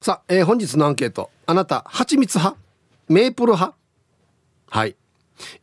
[0.00, 1.28] さあ、えー本日のアンケート。
[1.46, 2.56] あなた、蜂蜜派？
[3.08, 3.74] メープル派？
[4.70, 4.94] はい。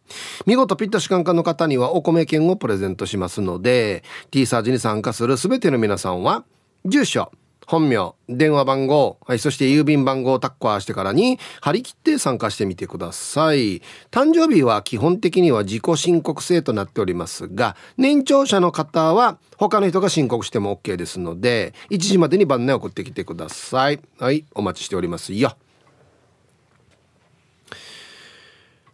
[0.46, 6.44] 見事ピッタシカンカンの方にはお米券をプレゼントしますので T サージに参加する全ての皆さんは
[6.84, 7.30] 住所
[7.66, 13.82] 本名電話番号、はい、そして郵便番号をタッコアしてからに張り切って参加してみてください。
[14.10, 24.00] 誕生日は基本的には自己申告制となっておりますが年長者の方は他の人が申告しても OK ですので1時までに番内送ってきてください。
[24.18, 25.56] はいお待ちしておりますよ。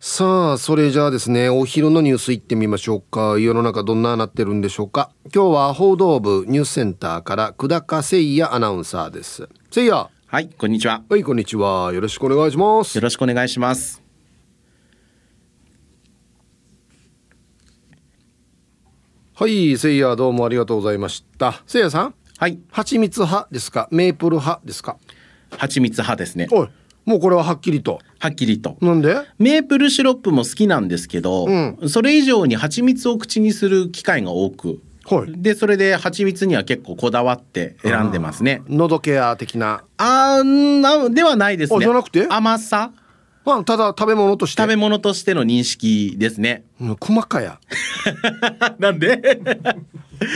[0.02, 3.38] さあそれじゃあですねお昼のニュース行ってみましょうか。
[3.38, 5.12] 世の中どんななってるんでしょうか。
[5.24, 9.42] 今日は報道部ニュースセンターから久高誠也アナウンサーです。
[9.74, 10.08] 誠也。
[10.26, 11.02] はい、こんにちは。
[11.06, 11.92] はいこんにちは。
[11.92, 12.96] よろしくお願いします。
[12.96, 14.02] よろしくお願いします。
[19.34, 21.48] はい誠也どうもありがとうございました。
[21.48, 22.14] 誠也さん。
[22.38, 23.86] はい、蜂蜜派ですか？
[23.90, 24.96] メープル派ですか？
[25.50, 26.48] 蜂蜜派ですね。
[26.50, 26.68] おい
[27.04, 28.00] もうこれははっきりと。
[28.18, 28.76] はっきりと。
[28.80, 29.16] なんで？
[29.38, 31.46] メープルシロップも好きなんですけど、
[31.80, 35.32] うそれ以上に蜂蜜を口にする機会が多く、はい。
[35.36, 38.62] でそれで蜂蜜には結構こだわって選んでますね。
[38.68, 39.82] 喉ケア的な。
[39.96, 41.78] あーなではないですね。
[41.78, 42.26] あじゃなくて？
[42.28, 42.92] 甘さ
[43.44, 44.62] まあただ食べ物として。
[44.62, 46.64] 食べ物としての認識ですね。
[46.80, 47.58] うん細かや。
[48.78, 49.40] なんで？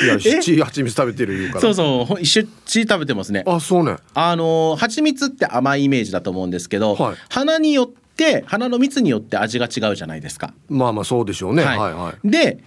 [0.05, 1.61] いや七蜂蜜食べてる言うから。
[1.61, 3.45] そうそうほ一緒に食べてますね。
[3.47, 3.97] あそうね。
[4.15, 7.17] あの蜂蜜って甘いイメージだと思うんですけど、はい。
[7.29, 10.55] 花によって花の蜜によって味が違うじゃないですか。
[10.71, 12.31] まあまあそうでしょうね、はい、はい。
[12.31, 12.59] で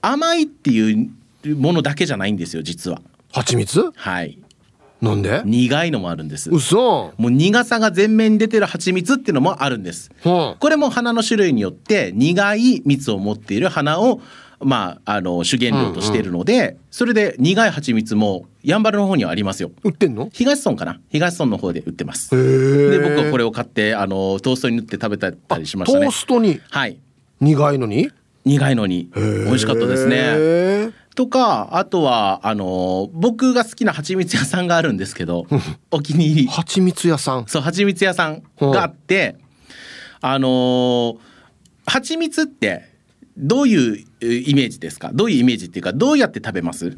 [0.00, 1.10] 甘いっていう
[1.56, 3.00] ものだけじゃないんですよ実は。
[3.32, 3.90] 蜂蜜？
[3.96, 4.38] はい。
[5.04, 5.42] なんで？
[5.44, 6.50] 苦いのもあるんです。
[6.50, 10.10] 嘘もう苦さが全面に出てる蜂蜜っていうのもあるんです。
[10.24, 14.20] うんこれも花の種類によって苦い蜜を持っている花を
[14.60, 19.70] まああの主原料としているので、それで苦い蜂蜜もやんばるの方にはありますよ。
[19.82, 20.30] 売ってんの？
[20.32, 21.00] 東村かな？
[21.10, 22.30] 東村の方で売ってます。
[22.30, 26.14] で僕はこれを買ってあのトーストに塗って食べたりしましたねトー。
[26.14, 26.60] ストに？
[26.70, 26.98] はい
[27.40, 28.10] 苦いのに？
[28.46, 30.92] 苦いのに美味しかったですね。
[31.14, 35.46] へとかあとはあの僕が好きな蜂蜜屋さんがあるんですけど
[35.90, 36.44] お気に入り。
[36.44, 37.46] ー蜂蜜屋さん。
[37.46, 39.36] そう蜂蜜屋さんがあって
[40.20, 41.18] あの
[41.86, 42.90] 蜂蜜って
[43.36, 45.10] どういうえーイメージですか？
[45.12, 46.96] どういうイメージっていうかどうやって食べます？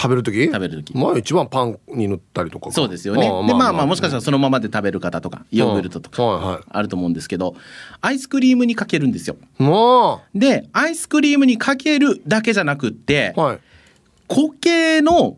[0.00, 0.44] 食べる時？
[0.44, 0.96] 食べる時。
[0.96, 3.22] まあ一番パンに塗ったりとかかそうですよね。
[3.22, 7.56] でまあまあもしかしたらそのままで食べる方とかヨーグルトとかあると思うんですけど
[8.00, 9.36] アイスクリームにかけるんですよ。
[9.58, 13.58] もでアイスクリームにかけるだけじゃなくってうはい。
[14.28, 15.36] 固形の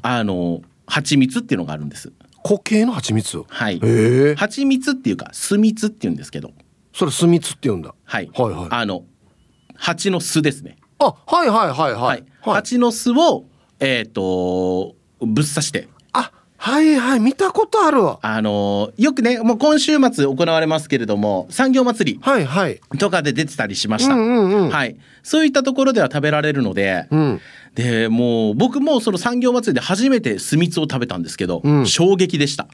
[0.00, 2.12] あの蜂蜜っていうのがあるんです。
[2.44, 3.42] 固形の蜂蜜？
[3.46, 4.34] はい。
[4.36, 6.52] 蜂蜜っていうか酢蜜っていうんですけど、
[6.94, 7.94] それ酢蜜って言うんだ。
[8.04, 8.30] はい。
[8.34, 8.66] はいはい。
[8.70, 9.04] あの
[9.76, 10.76] 蜂の巣ですね。
[10.98, 12.24] あはいはいはいははいい。
[12.42, 12.54] はい。
[12.54, 13.44] 蜂の巣を
[13.82, 15.88] えっ、とぶっ刺して。
[16.12, 18.20] あはいはい見たことあるわ。
[18.22, 22.80] あのよくねもう今週末行われますけれども産業祭りはいはい。
[22.98, 24.70] とかで出てたりしました、うんうんうん。
[24.70, 27.40] はい、そういったところでは食べられるので、うん。
[27.74, 31.86] でもう僕もその産業祭りで初めて酢蜜を食べたんですけど、うん。
[31.86, 32.68] 衝撃でした、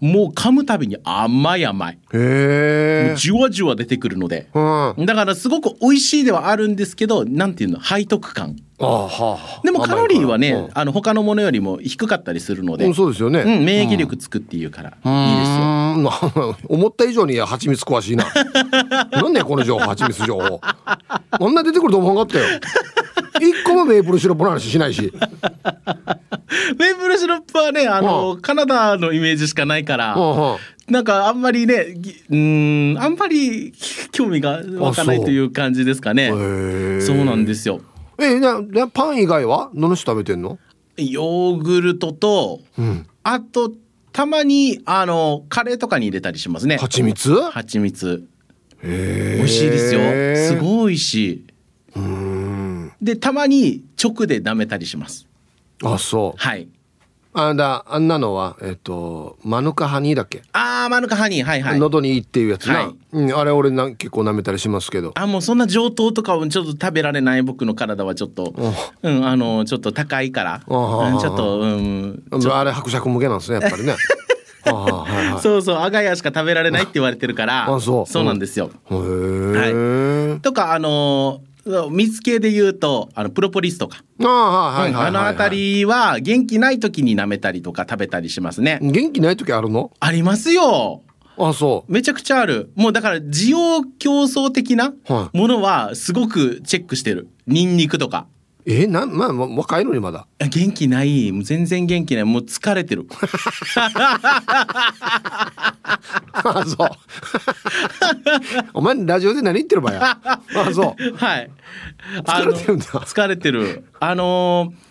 [0.00, 5.06] もう噛むたびに甘い甘い、じゅわじゅわ出てくるので、うん。
[5.06, 7.82] だからすごく美味しいではあるんですけどなんていうの？
[7.82, 8.56] 背徳感。
[8.80, 9.60] あはあ。
[9.64, 15.08] でもカロリーはね、甘いかあの他のものよりも低かったりするので、うん、そうですよね、うん、免疫力つくっていうから、いいですよ。
[15.08, 16.56] うーん。
[16.68, 18.26] 思った以上に蜂蜜詳しいな。
[19.10, 20.60] なんでこの情報蜂蜜情報。
[21.38, 22.60] こんな出てくると思わなかったよ
[23.40, 25.12] 一個もメープルシロップの話しないし。
[26.78, 30.56] メープルシロップはねあの、カナダのイメージしかないから、うんうん。
[30.88, 33.74] なんかあんまりねぎうーんあんまり
[34.12, 36.28] 興味が湧かないという感じですかね。
[36.30, 37.24] そう。
[37.24, 37.80] なんですよ。
[38.18, 39.70] えななパン以外は？
[39.74, 40.58] 何食べてんの？
[40.96, 43.06] ヨーグルトと、ん。
[43.22, 43.72] あと
[44.12, 46.78] たまにあのカレーとかに入れたりしますね。
[46.78, 47.34] 蜂蜜？
[47.50, 48.24] 蜂蜜。
[48.82, 50.00] へ美味しいですよ。
[50.36, 51.44] すいごい美味しい。
[53.00, 55.26] でたまに直で舐めたりします。
[55.84, 56.40] あそう。
[56.40, 56.68] はい。
[57.34, 61.46] あだあんなのはえっ、とマヌカハニーだっけ、あーマヌカハニー。
[61.46, 61.78] はいはい。
[61.78, 62.94] 喉にいいっていうやつな、はい。
[63.12, 65.12] うん、あれ俺な結構舐めたりしますけど。
[65.14, 68.54] あもうそんな上等とかをちょっと食べられない僕の体はちょっと。
[69.02, 69.10] う。
[69.10, 70.62] んあのちょっと高いから。
[70.66, 73.94] あうんちょっとうんあれ伯爵向けなんですねやっぱりね。
[74.64, 77.72] あ あはいはいそうそうアガヤしか食べられないって言われてるから。
[77.72, 78.24] あそう。
[78.24, 81.40] なんですよ、へえ、とかあの
[81.90, 89.92] 蜜系で言うとあのプロポリスとか、あの辺りは元気ない時に舐めたりとか食べたりしますね、元気ない時あるの？
[90.00, 91.02] ありますよ。
[91.40, 91.92] あそう。
[91.92, 92.72] めちゃくちゃある。
[92.74, 97.28] もうだから需要競争的なはものはすごくチェックしてる。
[97.46, 98.26] ニンニクとか
[98.70, 100.26] えなんまあまあ若いのにまだ。
[100.38, 101.32] 元気ない。
[101.32, 102.24] もう全然元気ない。
[102.24, 103.06] もう疲れてる。
[106.34, 106.88] あそう。
[108.74, 110.18] お前ラジオで何言ってる場合や。
[110.22, 110.40] あ
[110.74, 111.16] そう。
[111.16, 111.50] はい。
[112.22, 112.84] 疲れてるんだ。
[112.84, 113.84] 疲れてる。
[114.00, 114.88] あのー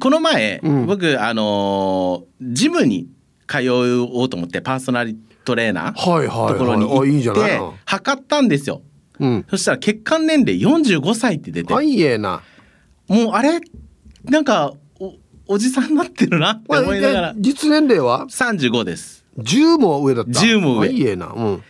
[0.00, 0.86] この前、ん。
[0.86, 3.08] 僕あのージムに
[3.46, 5.14] 通おうと思ってパーソナル
[5.44, 8.80] トレーナーところに行っての測ったんですよ。
[9.18, 9.46] うん。
[9.50, 11.74] そしたら血管年齢45歳って出て。
[11.74, 12.42] あいいえな
[13.10, 13.60] もうあれ
[14.22, 15.14] なんかお
[15.48, 17.28] おじさんになってるなって思いながら。
[17.30, 19.24] え実年齢は？35です。
[19.36, 20.30] 10も上だった。
[20.30, 20.88] 10も上。
[20.88, 21.26] あいいえな。
[21.26, 21.62] うん。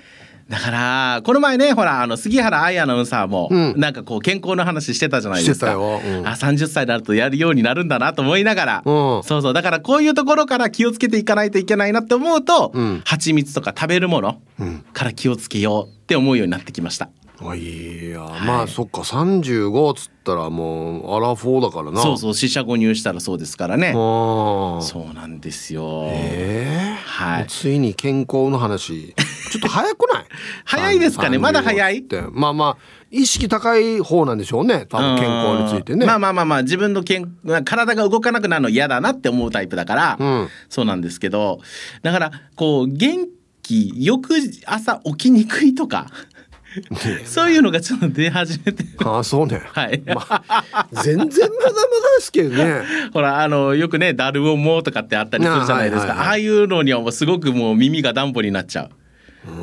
[0.51, 3.75] だからこの前ねほらあの杉原愛アナウンサーも、うん。
[3.81, 5.67] なんかこう健康の話してたじゃないですか。
[5.69, 6.01] してたよ。
[6.05, 6.29] うん。
[6.29, 9.23] あ30歳になるとやるようになるんだなと思いながら、うん。
[9.23, 9.53] そうそう。
[9.55, 13.01] だからこういうところから気をつけていかないといけないなって思うと、うん。
[13.07, 14.85] 蜂蜜とか食べるものうん。
[14.93, 17.09] から気をつけようって思うようになってきました。
[17.43, 19.01] あいや、まあそっか。
[19.01, 22.01] 35っつったらもうアラフォーだからな。
[22.03, 23.89] そうそう四捨五入したらそうですからね。
[23.89, 24.83] ああ。
[24.83, 26.99] そうなんですよ、ええ？
[27.05, 27.47] はい。
[27.49, 29.15] ついに健康の話。
[29.51, 30.25] ちょっと早くない？
[30.65, 31.39] 早いですかね。
[31.39, 31.99] まだ早い？
[31.99, 32.23] って。
[32.31, 32.77] まあまあ
[33.11, 34.87] 意識高い方なんでしょうね。
[34.89, 36.03] 多分健康についてね。
[36.03, 37.33] うんまあまあまあまあ自分の健
[37.65, 40.49] 体が動かなくなるの嫌だなって思うタイプだから、うん。
[40.69, 41.61] そうなんですけど
[42.03, 43.27] だからこう元
[43.63, 44.35] 気翌
[44.67, 46.07] 朝起きにくいとか
[47.25, 48.85] そういうのがちょっと出始めて。
[49.05, 49.61] ああそうね。
[49.65, 52.83] はい、全然まだまだですけどね。
[53.13, 56.29] ほらあのよくね「だるをもう」とかってあったりするじゃないですか、あはいはいはい。
[56.29, 58.91] ああいうのにはもうすごくもう耳がダンボになっちゃう。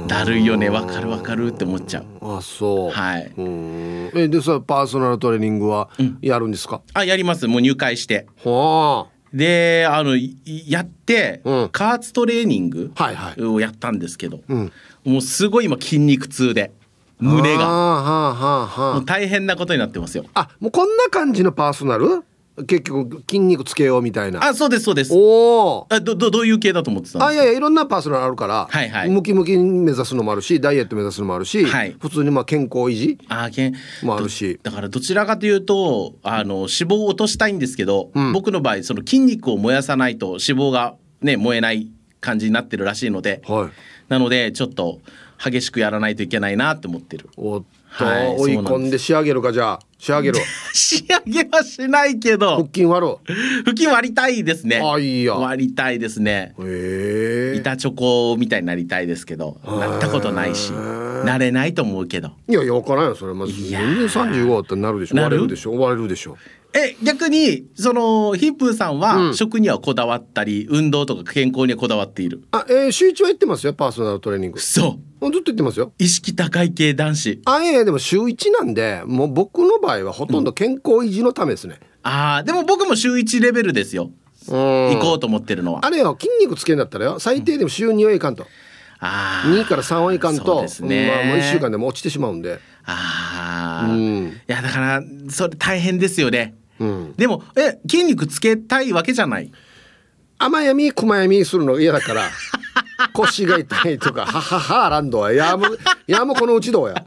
[0.08, 2.06] だるいよねわかるわかるって思っちゃう。
[2.22, 2.92] あそう。
[2.92, 3.32] はい。
[3.38, 4.12] うん。
[4.16, 5.90] えでさパーソナルトレーニングは
[6.22, 7.48] やるんですか、あやります。
[7.48, 8.28] もう入会して。
[8.44, 10.38] はであのい
[10.68, 11.70] やって、うん。
[11.72, 13.42] 加圧トレーニングはいはい。
[13.42, 14.72] をやったんですけど、うん。
[15.06, 16.72] もうすごい今筋肉痛で
[17.20, 17.66] 胸が。
[17.66, 20.26] はあはあはあはもう大変なことになってますよ。
[20.34, 22.24] ああもうこんな感じのパーソナル？
[22.66, 24.44] 結局筋肉つけようみたいな。
[24.44, 25.14] あそうですそうです。
[25.14, 27.28] おおあどどどういう系だと思ってたんですか？
[27.28, 29.10] あいやいやいろんなパーソナルあるから、はいはい。
[29.10, 31.96] ムキムキ目指すのもあるしダイエット目指すのもあるし、はい。
[32.00, 34.60] 普通にまあ健康維持あけんもあるし。
[34.64, 38.34] だからどちらかというとあの脂肪を落としたいんですけど、うん。
[38.34, 41.92] 僕の場合その筋肉を燃やさないと脂肪がね燃えない
[42.22, 43.44] 感じになってるらしいので。
[43.48, 43.70] はい。
[44.10, 45.00] なのでちょっと
[45.44, 47.30] 激しくやらないといけないなって思ってる。
[47.38, 47.64] おっ
[47.98, 49.80] と、はい追い込んで仕上げるかじゃあ。
[50.00, 50.40] 仕上げる
[50.74, 53.16] 仕上げはしないけ腹ど筋割る
[53.66, 54.80] 腹筋割りたいですね。
[54.84, 55.34] あいいや。
[55.34, 56.54] 割りたいですね。
[56.60, 57.58] へえ。
[57.58, 62.32] 板チョコみたいになりたいですけどなったことないしなれないと思うけど。
[62.48, 63.34] いやいや分からんよそれ。
[63.34, 65.18] まず全然35ってなるでしょ。
[65.18, 65.74] 割れるでしょ。
[65.74, 66.38] 割れるでしょ
[66.74, 69.36] え逆にそのヒップーさんうはん。
[69.36, 72.44] 食にはこだわったり、運動とか健康にはこだわっている。
[72.52, 74.60] あ、えー、週一は行ってますよパーソナルトレーニング。
[74.60, 75.28] ずそう。
[75.28, 75.92] っと行ってますよ。
[75.98, 77.42] 意識高い系男子。
[77.46, 84.12] あいやいやでも週一なんでもう僕の場合はほとんど健康維持のためですね、あーでも僕も週1レベルですよ。
[84.50, 84.56] うん。
[84.94, 85.86] 行こうと思ってるのは。
[85.86, 87.20] あれよ筋肉つけんだったらよ。
[87.20, 88.46] 最低でも週2はいかんと、
[89.00, 91.08] あー2から3はいかんそうと、ですね。
[91.08, 94.28] まあ、もう1週間でも落ちてしまうんであー、うん。
[94.30, 96.56] いやだからそれ大変ですよね。
[96.80, 97.14] うん。
[97.18, 99.52] でもえ筋肉つけたいわけじゃない？
[100.40, 102.30] 甘闇熊闇するの嫌だから
[103.14, 105.34] 腰が痛いとかはははランドは。
[105.34, 105.66] やむ
[106.08, 107.06] やむこのうちどうや。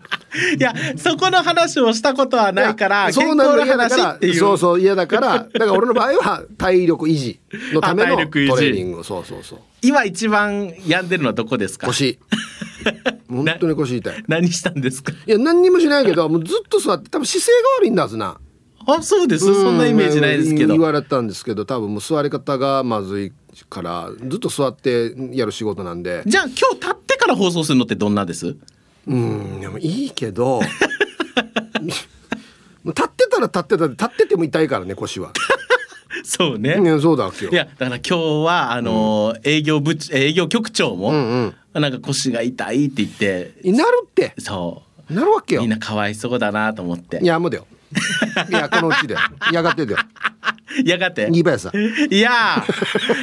[0.57, 3.65] いやそこの話をしたことはないからそうなんだ。
[3.65, 4.35] 嫌だから話っていう。
[4.35, 7.41] そうそう嫌だからだから俺の場合は体力維持
[7.73, 9.05] のための トレーニング。
[9.05, 11.87] そうそうそう今一番病んでるのはどこですか？
[11.87, 12.19] 腰。
[13.29, 14.25] 本当に腰痛い。
[14.29, 15.13] 何したんですか？
[15.27, 18.39] いや何にもしないけどもうずっと座って多分姿勢が悪いんだはずな。
[18.87, 19.45] あそうです。
[19.45, 20.75] そんなイメージないですけど。
[20.75, 23.33] うん言われたんですけど多分もう座り方がまずい
[23.69, 26.23] からずっと座ってやる仕事なんで。
[26.27, 28.57] じゃあ今日立ってから放送するのってどんなです？
[29.07, 30.61] うんでもいいけど
[32.85, 35.33] 立ってたら立ってたで立ってても痛いからね腰は。
[36.25, 36.81] そうね。
[36.81, 37.51] いやそうだわけよ。
[37.51, 37.55] い。
[37.55, 44.35] やだから今日はあのー営業部長営業局長も、うんなんか腰が痛いって言ってなるって。
[44.39, 45.61] そなるわけよ。
[45.61, 45.71] うみん。
[45.71, 47.21] なかわいそうだなと思って。
[47.23, 47.67] いやもうだよ。
[48.51, 49.17] いやこのうちで。
[49.53, 49.99] やがてだよ。
[50.85, 51.29] やがて。
[51.29, 52.65] 2倍さいや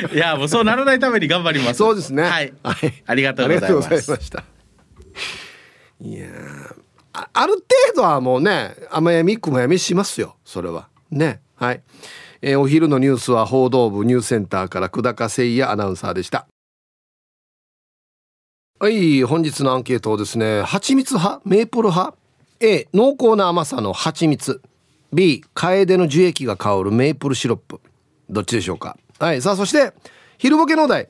[0.10, 0.16] ー。
[0.16, 1.78] いやもうそうならないために頑張ります。
[1.78, 2.24] そうですね。
[2.24, 4.44] はい、はい、ありがとうございました。
[6.02, 6.76] いやー
[7.14, 7.64] あある程
[7.96, 10.88] 度はもうね甘やみ雲やみしますよそれは。
[11.10, 11.42] ね。
[11.56, 11.82] はい、
[12.48, 16.48] えーお昼のニュースは報道部ニュースセンターから久高誠也アナウンサーでした。
[18.80, 22.16] はい本日のアンケートをですね蜂蜜派メープル派
[22.62, 24.62] A 濃厚な甘さの蜂蜜
[25.12, 27.82] B カエデの樹液が香るメープルシロップ
[28.30, 28.98] どっちでしょうか。
[29.20, 29.92] はいさあそして
[30.38, 31.10] 昼ボケのお題。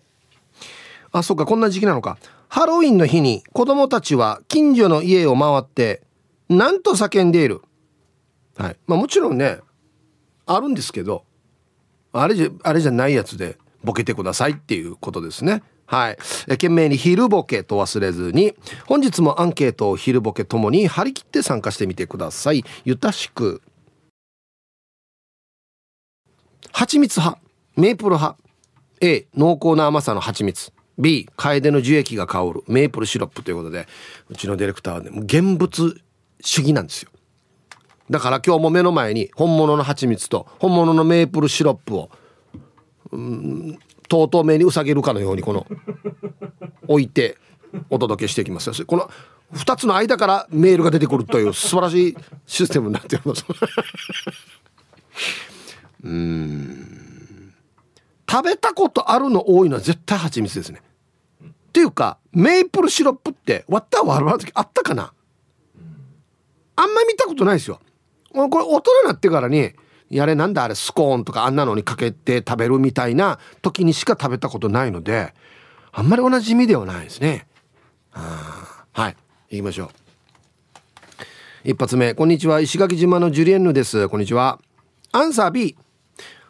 [1.11, 2.17] あそっかこんな時期なのか。
[2.47, 6.01] ハロウィンの日に子供たちは近所の家を回って
[6.49, 7.61] なんと叫んでいる。
[8.57, 9.59] はいまあもちろんね
[10.47, 11.26] あるんですけど
[12.21, 15.63] あれじゃあれじゃないやつでボケてくださいっていうことですね。
[15.85, 16.17] はい。
[16.47, 18.53] え懸命に昼ボケと忘れずに
[18.85, 22.63] 本日もアンケートを昼ボケともに張り切って参加してみてください。
[22.83, 23.61] ゆたしく。
[26.71, 27.41] 蜂蜜派。
[27.77, 28.37] メープル派。
[28.99, 30.73] A 濃厚な甘さの蜂蜜。
[30.97, 32.63] B カエデの樹液が香る。
[32.67, 33.87] メープルシロップということで。
[34.29, 36.01] うちのディレクターはねもう現物
[36.41, 37.11] 主義なんですよ。
[38.09, 42.09] だから今日も目の前に本物の蜂蜜と本物のメープルシロップを
[43.11, 45.67] うんとうとう目にうさげるかのようにこの
[46.87, 47.37] 置いて
[47.89, 49.09] お届けしていきますこの
[49.53, 53.45] 2つの間からメールが出てくるという素晴らしいシステムになっております
[58.29, 60.81] 食べたことあるの多いのは絶対蜂蜜ですね。
[61.45, 65.13] っていうかメープルシロップって割った割る時あったかな
[66.75, 67.79] あんま見たことないですよ。
[68.49, 69.73] これ大人になってからに
[70.09, 75.33] やれなんだあれスコーンとかあんなのにかけて食べるみたいな時にしか食べたことないので
[75.91, 77.47] あんまりおなじみではないですね。
[78.11, 79.15] はい。
[79.49, 79.89] 行きましょう。
[81.63, 82.13] 一発目。
[82.13, 82.59] こんにちは。
[82.59, 84.07] 石垣島のジュリエンヌです。
[84.09, 84.59] こんにちは。
[85.11, 85.75] アンサー B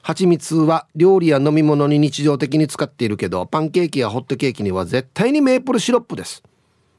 [0.01, 6.43] 蜂蜜は料理や飲み物に日常的に使っているけどパンケーキやホットケーキには絶対にメープルシロップです。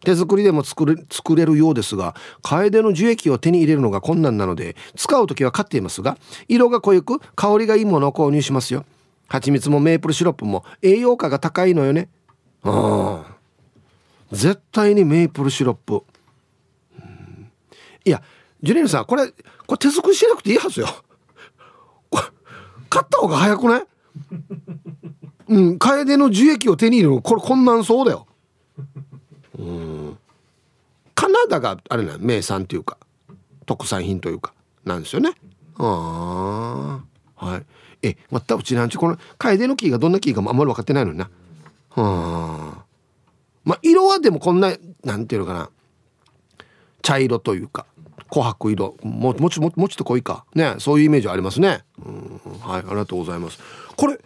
[0.04, 8.84] 手作りでも作れ作れるようですがカエデの樹液を手に入れるのが困難なので使う時は買っていますが色が濃ゆく香りがいいものを購入しますよ。
[9.26, 12.08] 蜂蜜もメープルシロップも栄養価が高いのよね。
[12.64, 13.22] うん
[14.30, 16.02] 絶対にメープルシロップ。
[18.04, 18.22] いや
[18.62, 19.34] ジュリエルさんこれこ
[19.72, 20.86] れ手作りしなくていいはずよ。
[22.10, 22.24] これ
[22.88, 23.82] 買った方が早くない？
[25.48, 28.26] うん楓の樹液を手に入れるこれ困難そうだよ。
[29.58, 30.18] うん。
[31.14, 32.96] カナダがあれな名産というか
[33.66, 35.30] 特産品というかなんですよね。
[35.78, 37.00] あ
[37.38, 37.66] あはい。
[38.02, 41.28] えまたうちなんちゅうこの楓の木がどんな木かもあんまり分かってないのにな。
[41.90, 42.84] はあ
[43.64, 44.72] まあ色はでもこんな
[45.04, 45.70] なんていうのかな。
[47.02, 47.86] 茶色というか
[48.30, 48.96] 琥珀色。
[49.02, 50.44] ももちももちと濃いか。
[50.54, 51.84] ねそういうイメージありますね。
[52.04, 52.40] うん。
[52.60, 53.58] はいありがとうございます。
[53.96, 54.18] これ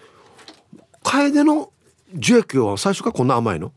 [1.03, 1.73] 楓の
[2.15, 3.73] 樹液は最初からこんな甘いの？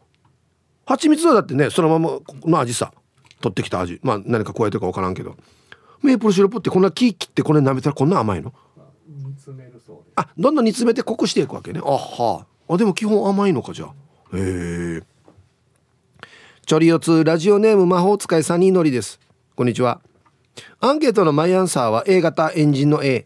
[0.86, 2.94] 蜂蜜はだってねそのままの味さ
[3.42, 4.00] 取ってきた味。
[4.04, 5.36] まあ何か加えてるか分からんけど。
[6.02, 8.54] メープルシロップってこんな木切ってこれ舐めたらこんな甘いの？
[10.16, 11.82] あどんどん煮詰めて濃くしていくわけね。
[11.84, 12.78] あはあ。
[12.78, 13.90] でも基本甘いのかじゃあ。
[14.36, 15.02] へえ。
[16.66, 19.20] チョリオツラジオネーム魔法使いサニーのりです。
[19.56, 20.02] こんにちは。
[20.80, 23.26] アンケートのマイアンサーは A 型エンジンの A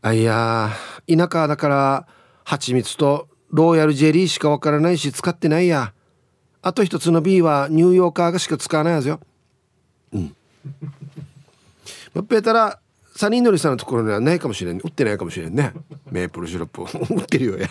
[0.00, 2.06] あいやー田舎だから
[2.44, 5.92] 蜂蜜とローヤルジェリーしかわからないし使ってないや
[6.66, 9.20] あと一つの B はニューヨーカーがしか使わないはずよ。
[10.12, 10.36] うん。
[12.12, 12.80] やっぱやったら
[13.14, 14.78] サニーのりさんのところにはないかもしれん。
[14.78, 15.72] 売ってないかもしれんね。
[16.10, 16.82] メープルシロップ
[17.14, 17.68] 売ってるよや。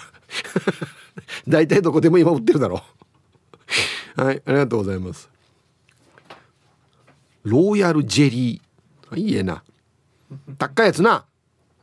[1.45, 2.83] 大体どこでも今売ってるだろ
[4.17, 4.23] う。
[4.23, 5.27] はいありがとうございます。
[7.43, 9.19] ローヤルジェリー。
[9.19, 9.61] いいえな。
[10.57, 11.25] 高いやつな。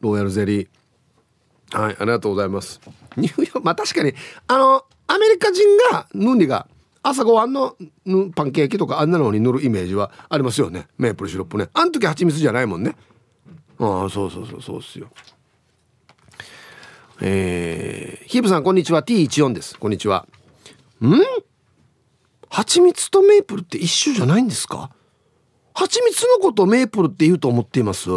[0.01, 1.79] ローヤルゼリー。
[1.79, 2.81] はいありがとうございます。
[3.19, 4.15] ニューヨークまあ確かに
[4.49, 6.67] あのアメリカ人がヌンリが
[7.03, 7.77] 朝ごはんの
[8.35, 10.87] パンケーキとかあんなのに塗るイメージはありますよね。
[10.99, 11.69] メープルシロップね。
[11.75, 12.95] あん時蜂蜜じゃないもんね。
[13.79, 15.09] ああそうそうそうそうっすよ。
[17.21, 19.03] えー、ヒープさんこんにちは。
[19.03, 19.79] T14 です。
[19.79, 20.27] こんにちは。
[21.05, 21.07] ん？
[22.49, 24.91] 蜂蜜とメープルって一緒じゃないんですか？
[25.75, 28.11] 蜂蜜のことをメープルって言うと思っています。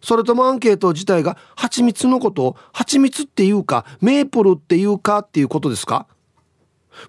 [0.00, 6.06] それともアンケート自体が蜂蜜のことを蜂蜜っていうかメープルっていうかっていうことですか？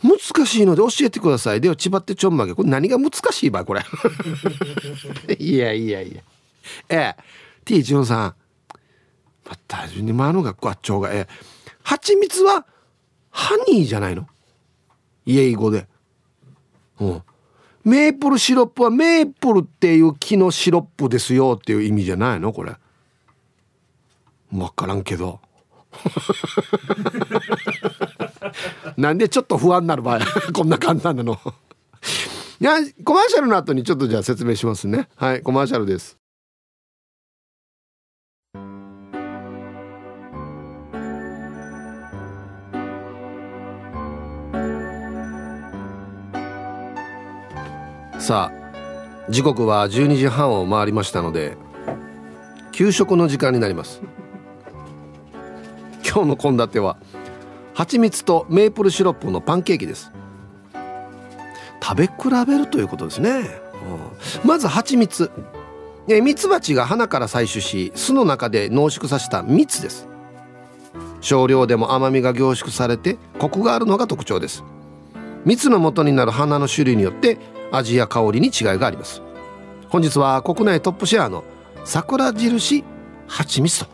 [0.03, 1.61] 難しいので教えてください。
[1.61, 2.53] では千葉ってちょんまげ。
[2.53, 3.81] これ何が難しいばこれ。
[5.39, 6.21] いやいやいや。
[6.89, 7.15] ええ。
[7.65, 8.35] T14 さん。
[9.49, 11.27] またにまのがあっちょうがええ。
[11.83, 12.65] 蜂蜜は
[13.29, 14.27] ハニーじゃないの？
[15.25, 15.87] イエイ語で。
[16.99, 17.23] うん。
[17.85, 22.51] メープルシロップはメープルっていう木のシロップですよっていう意味じゃないの？
[22.51, 22.75] これ。
[24.51, 25.39] 分からんけど。
[28.97, 30.19] なんでちょっと不安になる場合
[30.53, 31.39] こんな簡単なの。
[32.59, 35.07] いやコマーシャルの後にちょっとじゃあ説明しますね。
[35.15, 36.17] はいコマーシャルです。
[48.19, 51.55] さあ時刻は12時半を回りましたので
[52.71, 54.01] 給食の時間になります。
[56.07, 56.97] 今日の献立は
[57.73, 60.11] 蜂蜜とメープルシロップのパンケーキです。
[61.83, 63.29] 食べ比べるということですね、
[64.43, 65.29] うん、まず蜂蜜。
[66.07, 70.07] ミツバチが花から採取し巣の中で濃縮させた蜜です。
[71.19, 74.63] 少量でも甘みが凝縮されてコクがあるのが特徴です。
[75.43, 77.37] 蜜の元になる花の種類によって
[77.71, 79.21] 味や香りに違いがあります。
[79.89, 81.43] 本日は国内トップシェアの
[81.83, 82.83] 桜印
[83.27, 83.87] 蜂蜜と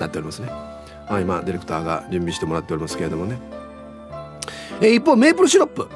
[0.00, 0.71] なっておりますね。
[1.16, 3.38] あ今ディレクターが準備してもらっておりますけれどもね。
[4.80, 5.88] え一方メープルシロップ。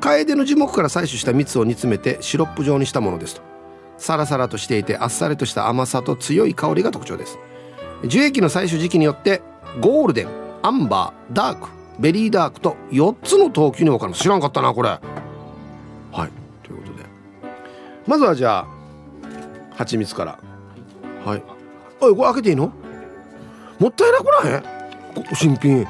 [0.00, 3.42] カエデの樹木から採取した蜜を煮詰めてシロップ状にしたものですと。
[3.96, 7.38] サラサラとしていてあっさりとした甘さと強い香りが特徴です。
[8.06, 9.40] 樹液の採取時期によって
[9.80, 10.28] ゴールデン
[10.62, 11.68] アンバーダーク
[11.98, 14.12] ベリーダークと4つの等級に分かる。
[14.12, 14.88] 知らんかったなこれ。
[14.90, 15.00] はい
[16.62, 17.04] ということで。
[18.06, 18.66] まずはじゃあ
[19.76, 20.38] 蜂蜜から。
[21.24, 21.42] はい。
[22.00, 22.72] おいこれ開けていいの？
[23.84, 24.62] もったいなくない？
[25.34, 25.84] 新品。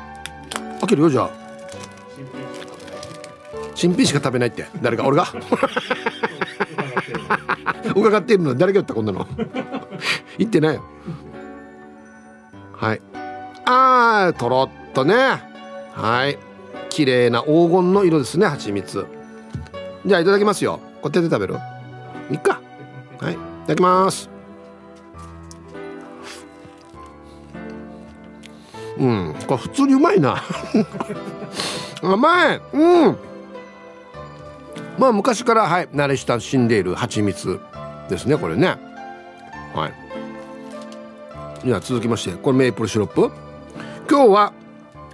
[0.80, 1.30] 開けるよじゃあ。
[3.76, 4.66] 新品しか食べないって。
[4.82, 5.26] 誰か俺が？
[7.94, 9.24] 伺っているの誰が言ったこんなの？
[10.38, 10.82] 言ってないよ。
[12.72, 13.00] はい。
[13.64, 15.14] あーとろっとね。
[15.92, 16.36] はい。
[16.90, 19.06] 綺麗な黄金の色ですね蜂蜜。
[20.04, 20.80] じゃあいただきますよ。
[21.00, 21.54] これ手で食べる？
[22.32, 22.60] いっか。
[23.20, 23.34] はい。
[23.34, 24.33] いただきます
[28.98, 29.34] うん。
[29.46, 30.42] これ普通にうまいな。
[32.02, 32.60] 甘い。
[32.72, 33.16] うん。
[34.98, 37.58] まあ昔からはい慣れ親しんでいる蜂蜜
[38.08, 38.76] ですねこれね。
[39.74, 41.66] はい。
[41.66, 43.30] では続きましてこれメープルシロップ。
[44.08, 44.52] 今日は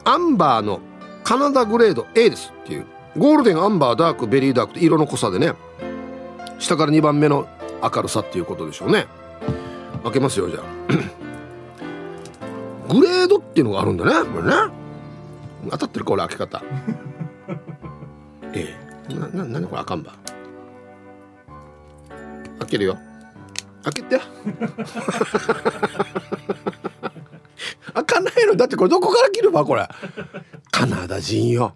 [0.05, 0.81] アンバーの
[1.25, 2.87] カナダグレード A ですっていう。
[3.17, 5.55] ゴールデンアンバーダークベリーダークって色の濃さでね。
[6.59, 7.47] 下から2番目の
[7.83, 9.07] 明るさっていうことでしょうね。
[10.05, 11.20] 開けますよじゃあ。
[12.93, 14.53] グレードっていうのがあるんだねこれね。
[15.71, 16.63] 当たってるか俺開け方。
[18.55, 18.77] え
[19.09, 19.15] え。
[19.15, 20.13] なな何これあかんば
[22.61, 22.99] 開けるよ。
[23.85, 24.21] 開けて。
[27.95, 28.55] 開かないの。
[28.57, 29.89] だってこれどこから切るばこれ。
[30.71, 31.75] カナダ人よ。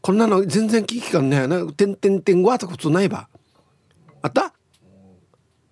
[0.00, 1.46] こんなの全然危機感ねえ。
[1.46, 3.28] なてんてんてんごわとか普通ないば。
[4.20, 4.52] あった？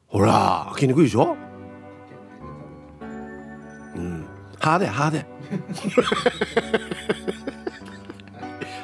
[0.07, 1.37] ほら開けにくいでしょ？
[4.61, 5.27] うん歯で歯で。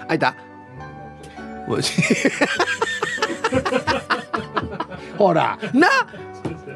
[0.08, 0.34] 開いた。
[5.18, 5.58] ほら。
[5.72, 5.88] な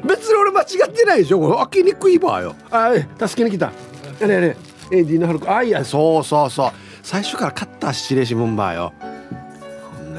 [0.03, 1.55] 別に俺間違ってないでしょ。
[1.57, 2.55] 開けにくいばよ。
[2.69, 2.91] あ
[3.27, 3.67] 助けに来た。
[3.67, 3.73] ね
[4.21, 4.57] えね
[4.91, 5.53] えエディのハルク。
[5.53, 6.71] あいやそうそうそう。
[7.03, 8.93] 最初からカッター失礼しもんばよ。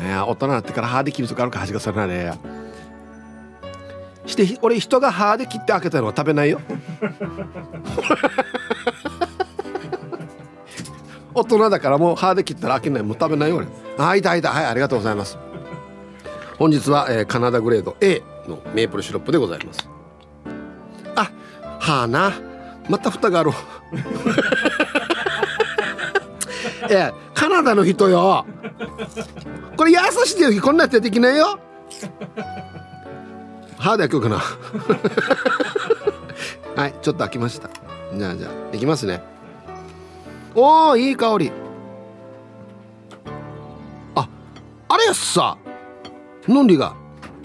[0.02, 2.32] ね大人になってから歯で切るとかあるか恥がされないね
[4.26, 6.60] して俺人が歯で切って開けたのは食べないよ。
[11.34, 13.02] 大人だからもう歯で切ったら開けない。
[13.02, 13.66] もう食べないよ俺。
[13.96, 15.38] はいいたいたはいありがとうございます。
[16.58, 19.88] 本日は、えー、カナダグレード A のメープルシロップでございます。
[21.16, 21.30] あ
[21.80, 22.32] はあな。
[22.88, 23.50] また蓋がある。
[26.90, 28.44] い やカナダの人よ。
[29.76, 31.58] これ優しい時こんなやってできないよ
[33.82, 34.36] 歯で開けようかな
[36.76, 37.68] はいちょっと開きました。
[38.16, 39.20] じゃあじゃあいきますね。
[40.54, 41.50] おおいい香り。
[44.14, 44.28] あ
[44.88, 45.58] あれやさ。
[46.46, 46.94] のんりが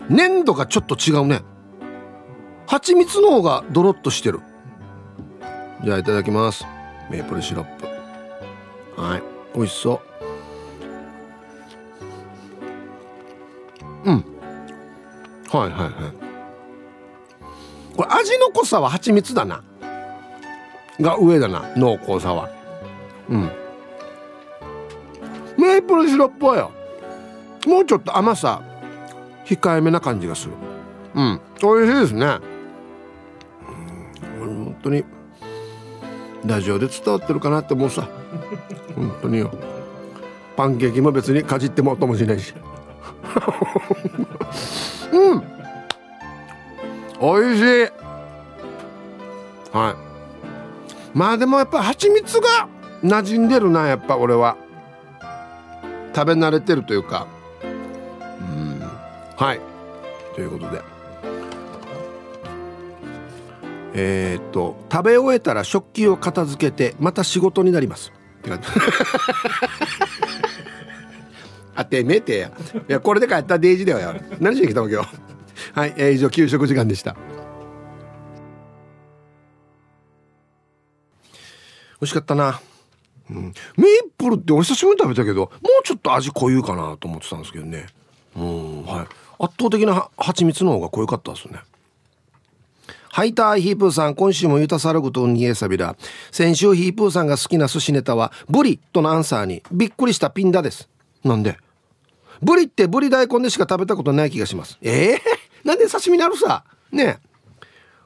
[0.10, 1.42] 粘度がちょっと違うね。
[2.68, 4.40] 蜂蜜の方がドロッとしてる。
[5.84, 6.66] じゃあいただきます。
[7.10, 7.66] メープルシロッ
[8.96, 9.02] プ。
[9.02, 9.24] はい
[9.56, 10.02] 美味しそ
[14.06, 14.10] う。
[14.10, 14.26] うん。
[15.52, 15.88] はいはいは
[16.24, 16.27] い。
[17.98, 19.64] これ味の濃さは蜂蜜だな。
[21.02, 22.50] が上だな濃厚さは。
[23.28, 23.52] うん。
[25.58, 26.72] メープルシロップはよ
[27.66, 28.62] もうちょっと甘さ
[29.46, 30.54] 控えめな感じがする。
[31.16, 31.42] うん。
[31.62, 32.38] 美味しいですね。
[34.40, 34.66] うん。
[34.66, 35.04] 本当に
[36.46, 38.08] ラジオで伝わってるかなって思うさ。
[38.96, 39.52] 本当によ。
[40.56, 42.54] パンケーキも別にかじっても音もしないし。
[45.12, 45.57] うん。
[47.20, 47.66] 美味しい。
[49.76, 51.18] はい。
[51.18, 52.68] まあでもやっぱ蜂蜜が
[53.04, 54.58] 馴染んでるなやっぱ俺は。
[56.14, 57.28] 食べ慣れてるというか。
[57.64, 58.80] うん。
[59.36, 59.60] はい。
[60.36, 60.82] ということで。
[64.00, 68.12] えー、っと食べ終えたら食器を片付けてまた仕事になります。
[68.40, 68.68] って感じ。
[71.76, 72.48] あてめえてや。
[72.48, 72.52] い
[72.92, 75.06] やこれで帰ったデイジだよ何しに来たわけよ
[75.78, 77.14] はい、えー、以上給食時間でした。
[77.14, 77.20] 美
[82.02, 82.60] 味しかったな。
[83.30, 83.86] うん、メー
[84.18, 87.86] プルってお久しぶりに食べたけどもうちょっと味濃ゆかなと思ってたんですけどね。
[88.36, 89.06] うんはい。
[89.38, 91.60] 圧倒的な蜂蜜の方が濃ゆかったですね。
[93.10, 95.96] ハイターヒープーさん今週もユタサラグとニエサビラ。
[96.32, 100.90] 先週ヒープーさんが好きな寿司ネタはブリとのアンサーにびっくりしたピンダです。
[101.24, 101.60] なんで？
[102.42, 104.80] ブリってブリ大根でしか食べたことない気がします。
[104.82, 105.20] ええー、
[105.64, 106.64] なんで刺身なるさ。
[106.92, 107.20] ね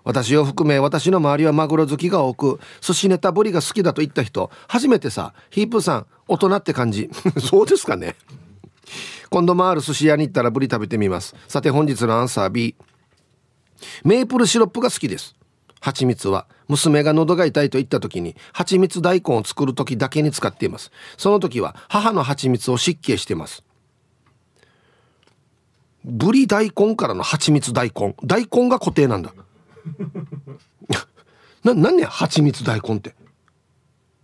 [0.04, 7.10] 私を含め私の周りはマグロ好きが多く寿司ネタブリが好きだと言った人初めてさヒープさん大人って感じ。
[7.40, 8.16] そうですかね。
[9.30, 11.36] 今度もある寿司屋に行ったらブリ食べてみます。
[11.48, 12.76] さて本日のアンサー B
[14.04, 15.36] メープルシロップが好きです。
[15.80, 20.92] 蜂蜜は娘が喉が痛いと言った時に蜂蜜大根を作る時だけに使っています。
[21.18, 23.64] その時は母の蜂蜜を湿気してます。
[26.04, 28.16] ブリ大根からの蜂蜜大根。
[28.24, 29.34] 大根が固定なんだ。
[31.64, 33.16] な何ね蜂蜜大根って。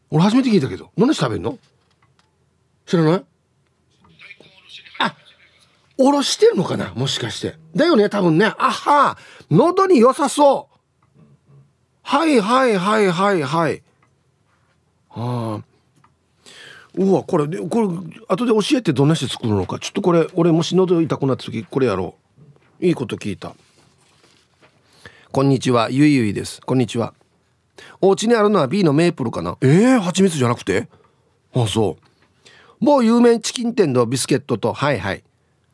[0.10, 0.92] 俺初めて聞いたけど。
[0.98, 1.58] 何で食べんの？
[2.86, 3.26] 知らない？
[5.00, 5.16] あ
[5.98, 6.94] おろしてるのかな？
[6.96, 7.58] もしかして。
[7.76, 8.46] だよね多分ね。
[8.46, 9.18] あは
[9.52, 10.78] 喉に良さそう。
[12.02, 13.84] はいはいはいはいはい。
[15.12, 15.64] ああ
[16.98, 17.88] うわこれこれ
[18.28, 19.78] 後で教えてどんなして作るのか。
[19.80, 22.16] ちょっとこれ俺もし喉痛くなった時これやろ
[22.82, 22.86] う。
[22.86, 23.56] いいこと聞いた。
[25.32, 25.90] こんにちは。
[25.92, 26.60] ゆいゆいです。
[26.62, 27.14] こんにちは。
[28.02, 29.58] お家にあるのは B のメープルかな。
[29.62, 30.90] えー、蜂蜜じゃなくて？
[31.54, 32.04] あそう。
[32.82, 35.24] 某有名チキン店のビスケットとはいはい。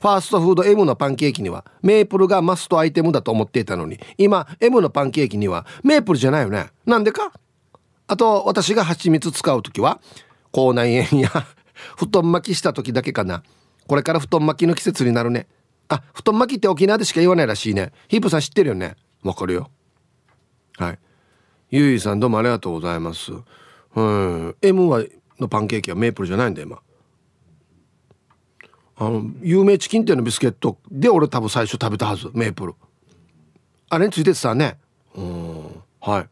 [0.02, 6.72] ファーストフード M のパンケーキにはメープルがマストアイテムだと思っていたのに今 M のパンケーキにはメープルじゃないよね。
[6.86, 7.32] なんでか？
[8.08, 10.02] あと私が蜂蜜使う時は
[10.54, 11.30] 口内炎や
[11.98, 13.44] 布団巻きした時だけかな。
[13.88, 15.48] これから布団巻きの季節になるね。
[15.90, 17.92] あ布団巻きって沖縄でしか言わないらしいね。
[18.08, 18.96] ヒープさん知ってるよね。
[19.24, 19.72] わかるよ。
[20.78, 21.00] はい。
[21.72, 23.34] ゆいさんどうもありがとうございます。
[23.96, 24.56] うん。
[24.62, 25.04] M は
[25.40, 26.80] のパンケーキはメープルじゃないんだ今。
[28.96, 32.30] あの有名チキン店のビスケットで俺多分最初食べたはず。
[32.34, 32.76] メープル。
[33.90, 34.78] あれについててさね。
[35.16, 35.82] うん。
[36.00, 36.30] はい。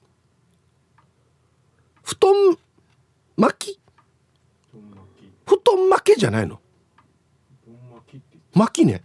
[2.04, 2.58] 布団
[3.36, 3.81] 巻き
[5.52, 6.60] 布団巻きじゃないの？
[8.56, 9.04] 巻きね。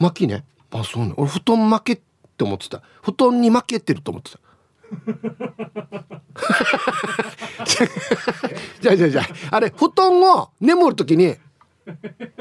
[0.00, 0.44] 巻きね。
[0.72, 1.14] あそうね。
[1.16, 2.02] 俺布団巻きっ
[2.36, 2.82] て思ってた。
[3.00, 4.40] 布団に負けてると思ってた。
[8.80, 11.36] じゃあじゃあじゃああれ布団を眠る時に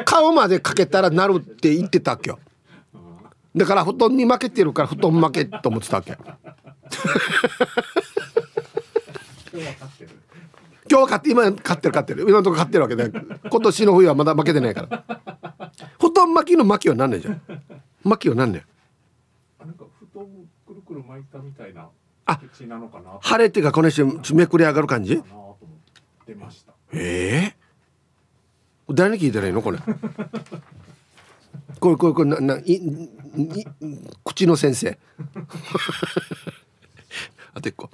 [0.05, 2.39] 顔までかけたらなるって言ってたっけよ。
[3.55, 6.17] だから布団に負けてるから布団負けと思ってたわけ
[10.93, 12.21] 今日は買って今買ってる買ってる。
[12.21, 13.09] 今のとこ買ってるわけで。
[13.09, 15.03] 今年の冬はまだ負けてないから。
[15.99, 17.31] 布団巻きの巻きは何年じゃ？
[17.31, 17.41] ん
[18.03, 18.61] 巻きは何年？
[20.85, 21.89] くる巻いたみたいな
[22.27, 22.39] あ
[23.21, 25.19] 晴れてがこの人めくり上がる感じ？
[26.27, 26.73] 出ました。
[26.93, 27.55] ええ。
[28.87, 29.79] ー、誰に聞いたらいいのこれ？
[31.79, 32.79] これこれこれなないい
[34.23, 34.99] 口の先生。
[37.55, 37.89] あと一個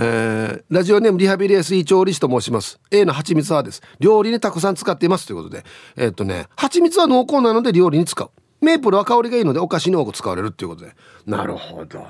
[0.00, 2.78] えー、ラジオネームリハビリエスイ調理師と申します。
[2.92, 3.82] A の蜂蜜はです。
[3.98, 5.64] 料理にたくさん使っていますということで。
[5.96, 8.30] えー、っとね蜂蜜は濃厚なので料理に使う。
[8.60, 10.94] メープルは香りがいいのでお菓子に多く使われるっていうことで。
[11.26, 12.06] なるほど。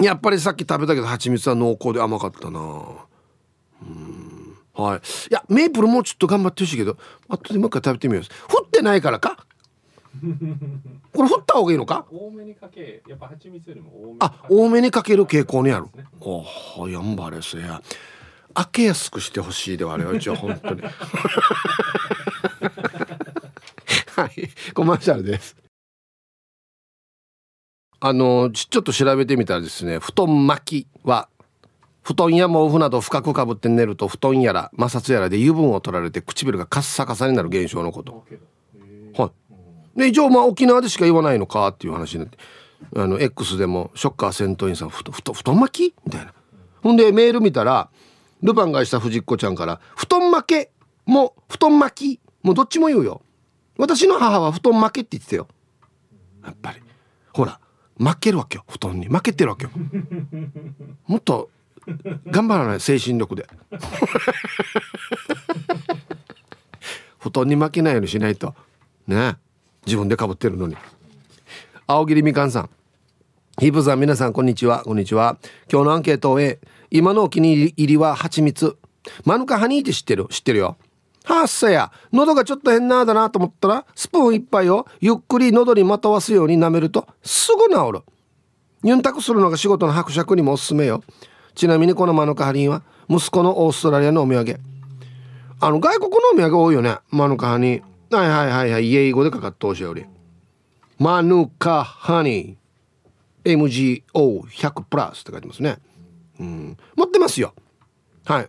[0.00, 2.60] やっぱりさっき食べたけど蜂蜜は濃厚で甘かったな。
[2.60, 4.56] うん。
[4.72, 4.98] はい。
[4.98, 6.96] いやメープルもうちょっと頑張ってほしいけど
[7.28, 8.24] 後でもう一回食べてみよう。
[8.50, 9.44] 降ってないからか？
[11.12, 12.06] これ降った方がいいのか？
[12.10, 16.44] 多めにかけやっぱ蜂蜜よりも多めあ多めにかける傾向にある、ね、お
[16.78, 17.82] おやんばれせや。
[18.54, 20.82] 開けやすくしてほしいではあれは一応本当に。
[24.16, 24.48] はい。
[24.74, 25.56] コマーシャルです。
[28.00, 31.28] あのちょっと調べてみたらですね布団巻きは
[32.02, 38.24] 布団や毛布など深くかぶって寝ると布団やら摩擦やらで油分を取られて唇がカッサカサになる現象のこと。
[39.16, 39.30] はい
[39.98, 42.38] で一応まあ沖縄でしか言わないのかっていう話になって
[42.96, 45.94] あの X でもショッカー戦闘員さんふと布団巻き？
[46.06, 46.32] みたいな。
[46.82, 47.90] ほんでメール見たら
[48.40, 50.70] ルパンがした藤子ちゃんから布団巻け
[51.04, 53.22] も布団巻きもうどっちも言うよ。
[53.76, 55.48] 私の母は布団負けって言ってたよ。
[56.44, 56.80] やっぱり。
[57.32, 57.58] ほら
[57.98, 59.08] 負けるわけよ布団に。
[59.08, 59.70] 負けてるわけよ。
[61.08, 61.50] もっと
[62.26, 63.48] 頑張らない精神力で。
[67.18, 68.54] 布団に負けないようにしないと。
[69.08, 69.36] ね。
[69.88, 70.76] 自分でかぶってるのに。
[71.86, 72.70] 青桐みかんさん。
[73.58, 74.82] ヒープさん皆さんこんにちは。
[74.84, 75.38] こんにちは。
[75.72, 78.76] 今日のアンケートを A 今のお気に入りは蜂蜜。
[79.24, 80.26] マヌカハニーって知ってる？
[80.28, 80.76] 知ってるよ。
[81.24, 81.90] はっさや。
[82.12, 88.00] 喉がちょっと変なだなと思ったらスプーン一杯をゆっくり喉にまとわすように舐めるとすぐ治る。
[88.84, 91.02] ユンタクするのが仕事の伯爵にもおすすめよ。
[91.54, 94.60] ちなみにこのマヌカハニーは息子のオーストラリアのお土産。
[95.60, 96.98] あの外国のお土産多いよね。
[97.10, 97.87] マヌカハニー。
[98.10, 98.94] はいはいはいはい。
[98.94, 100.04] 英語でかかってほしより。
[100.98, 104.02] マヌカハニー。
[104.12, 105.78] MGO100 プラスって書いてますね。
[106.40, 106.76] うん。
[106.96, 107.54] 持ってますよ。
[108.24, 108.48] はい。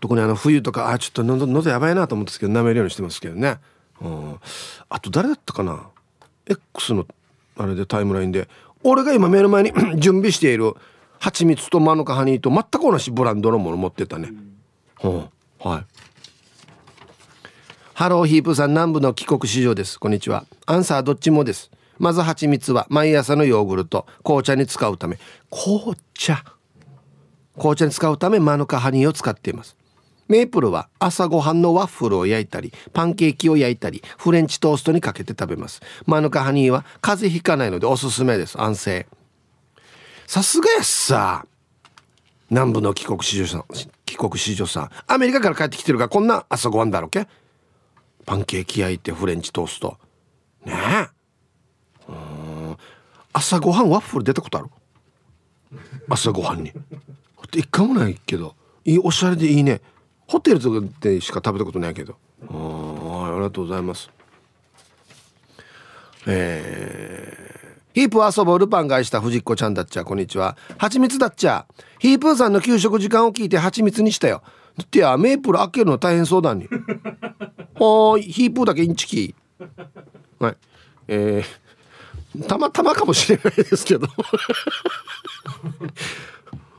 [0.00, 3.58] 特にあの冬とかあちょっと喉喉やばいなと思うんですけど舐めるようにしてますけどね、
[4.00, 4.40] うん、
[4.88, 5.90] あと誰だったかな
[6.48, 7.06] ？X の
[7.56, 8.48] あれでタイムラインで。
[8.82, 10.74] 俺が今目の前に 準備している
[11.20, 14.32] 蜂蜜とマヌカハニーと全く同じブランドのもの持ってたね、
[15.04, 15.28] うん、
[15.60, 15.86] はい。
[18.02, 20.00] ハローヒープさん南部の帰国市場です。
[20.00, 20.44] こんにちは。
[20.66, 21.70] アンサーどっちもです。
[22.00, 24.08] まず蜂蜜は毎朝のヨーグルト。
[24.24, 25.20] 紅茶に使うため。
[25.52, 26.42] 紅茶。
[27.54, 29.76] 紅茶に使うためマヌカハニーを使っています。
[30.26, 35.80] メープルは朝ごはんのワッフルを焼いたりパンケーキを焼いたりフレンチトーストにかけて食べます。
[36.04, 38.60] マヌカハニーは風邪ひかないのでおすすめです。
[38.60, 39.06] 安静。
[40.26, 41.46] さすがやっさ
[42.50, 43.64] 南部の帰国子女さん
[44.06, 44.90] 帰国子女さん。
[45.06, 47.28] アメリカから帰ってきてるからこんな朝ごはんだろけ？
[48.24, 49.98] パンケーキ焼いてフレンチトースト。
[50.64, 51.08] ねえ。
[52.08, 52.76] うん。
[53.32, 54.68] 朝ごはんワッフル出たことある？
[56.08, 56.72] 朝ごはんに。
[57.54, 58.54] 一回もないけど。
[58.84, 59.80] いいおしゃれでいいね。
[60.26, 62.16] ホテルとかでしか食べたことないけど。
[62.48, 64.10] あありがとうございます。
[66.26, 70.04] えー、ヒープ遊ぼうルパン返した藤子ちゃんだっちゃ。
[70.04, 70.56] こんにちは。
[70.78, 71.66] 蜂蜜だっちゃ。
[71.98, 74.42] ヒープーさんの給食時間を聞いて蜂蜜にしたよ。
[74.80, 76.68] ってやメープル開けるの大変そうだに。
[77.82, 79.34] ほーヒープーだけインチキ。
[80.38, 80.56] はい。
[81.08, 84.06] えー、たまたまかもしれないですけど。
[84.06, 84.10] い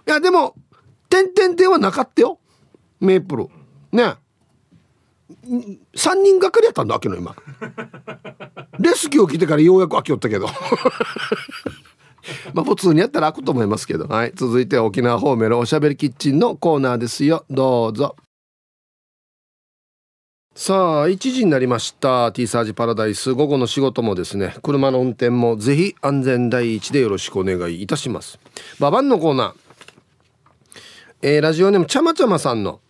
[0.05, 0.55] やでも
[1.09, 2.39] 点々点はなかったよ。
[3.01, 3.49] メープル。
[3.91, 4.15] ね。
[5.45, 7.35] 3人がかりやったんだ秋の今。
[8.79, 10.47] レスキューを来てからようやく開きよったけど。
[12.53, 14.07] まあ普通にやったら開くと思いますけど。
[14.07, 14.31] はい。
[14.35, 17.43] 続いて沖縄方面のおしゃべりキッチンのコーナーですよ。
[17.49, 18.15] どうぞ。
[20.55, 22.31] さあ1時になりました。
[22.31, 23.33] T サージパラダイス。
[23.33, 28.37] 午後の仕事もですね車の運転もぜひ安全第一でよろしくお願いいたします。
[28.79, 29.53] ババンのコーナー。
[31.23, 32.81] えー、ラジオネームちゃまちゃまさんの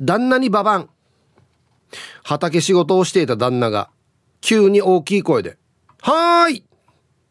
[0.00, 0.88] 旦那にババン。
[2.24, 3.90] 畑仕事をしていた旦那が
[4.40, 5.58] 急に大きい声で
[6.00, 6.66] 「はーい!」って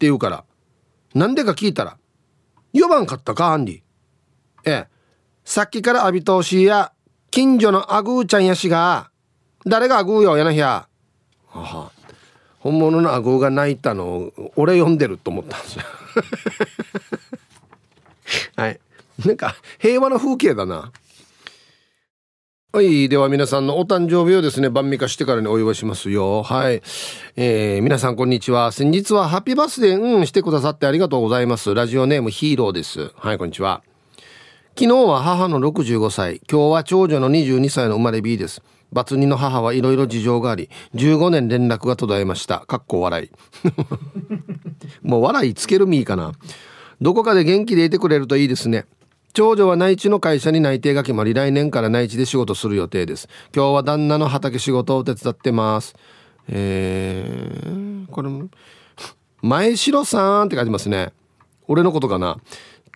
[0.01, 0.43] 言うから
[1.15, 1.97] なんでか聞いたら
[2.75, 3.81] 「4番買ったかアンディ」
[4.65, 4.87] ええ。
[5.43, 6.91] さっきから浴び通しや
[7.31, 9.09] 近所のアグーちゃんやしが
[9.65, 10.87] 誰がアグーよやなひゃ
[11.47, 11.91] はは
[12.59, 15.83] 本物のアグーが泣いたのを俺読んでると思ったんですよ
[18.57, 18.79] はい
[19.25, 20.91] なんか平和な風景だな
[22.75, 23.07] はい。
[23.07, 26.43] では皆さんのお誕生日をですね、晩味化してからにお祝いしますよ。
[26.43, 26.81] はい。
[27.37, 28.73] えー、皆さんこんにちは。
[28.73, 31.73] 先日はハッピーバースデー、うん、してくださってありがとうございます。
[31.73, 33.13] ラジオネームヒーローです。
[33.15, 33.81] はい、こんにちは。
[34.77, 38.61] 昨日は母の65歳、今日は長女の22歳の生まれ B です。
[38.91, 42.59] バツ2の母はいろいろ事情があり、15年連絡が途絶えました。
[42.59, 43.29] かっこ笑い。
[45.01, 46.31] もう笑いつけるみーかな。
[47.01, 48.85] どこかで元気でいてくれるといいですね。
[49.35, 55.93] 長女は内地の会社に内定が決まり来年から内地で仕事する予定です今日は旦那の畑仕事を手伝ってます
[56.47, 58.29] えー、これ
[59.41, 61.11] 前城さんって書いてますね
[61.67, 62.37] 俺のことかな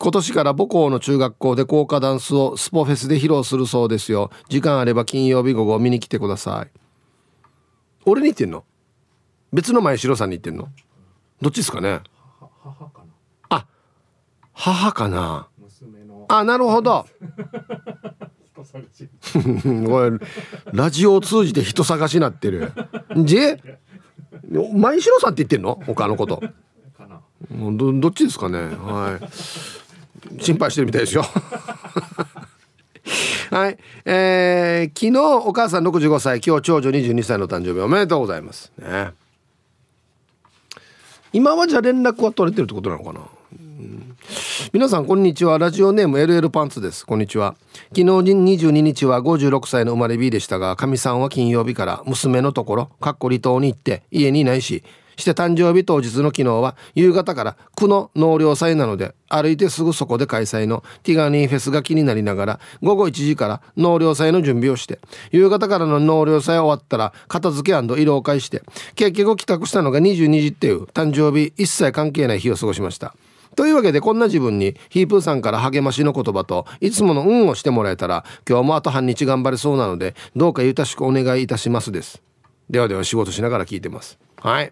[0.01, 4.31] 今年から母校の中学校で校歌ダンスをスポフェスで披露するそうですよ。
[4.47, 6.71] 時間あれば金曜日午後見に来てください。
[8.05, 8.63] 俺に言ってんの？
[9.51, 10.69] 別の前城さんに言ってんの？
[11.41, 11.99] どっちですかね？
[12.63, 13.11] 母かな？
[13.49, 13.65] あ
[14.53, 15.49] 母かな？
[16.29, 17.05] あなるほど。
[20.71, 22.71] ラジオを通じて人探しになってる。
[23.17, 23.37] じ
[24.73, 25.81] 前城さんって言ってんの？
[25.85, 26.41] 他のこと。
[27.51, 28.59] どどっちですかね？
[28.59, 29.25] はい
[30.39, 31.25] 心配してるみたいですよ。
[33.51, 33.77] はい。
[34.05, 38.71] えー、昨日お母さん65歳今日長女22歳の誕生日おめでとうございます。
[38.77, 39.11] ね。
[41.33, 43.21] 今はじゃあ連絡は取れてるってことなのかな？
[43.53, 44.15] うん。
[44.73, 45.57] 皆さんこんにちは。
[45.57, 47.05] ラジオネーム LL パンツです。
[47.05, 47.55] こんにちは。
[47.89, 54.83] 昨日22日は56歳の生まれ日でしたがかみさんは金曜日から娘のところかっこ離島に行って家にいないし
[55.19, 64.99] して誕生日当日の昨日は夕方から区の納涼祭なので歩いてすぐそこで開催のティガニーフェスが気になりながら午後1時から納涼祭の準備をして
[65.31, 68.63] 夕方からの納涼祭終わったら片付け色を返して
[68.95, 73.13] 結局帰宅したのが22時っていう誕生日一切関係ない日を過ごしました。
[73.55, 82.21] というわけでこんな自分にヒープーさんから励ましの言葉といつもの運をしてもらえたら今日もあと半日頑張れそうなのでどうかゆたしくお願いいたしますです。
[82.69, 84.19] ではでは仕事しながら聞いてます。
[84.37, 84.71] はい。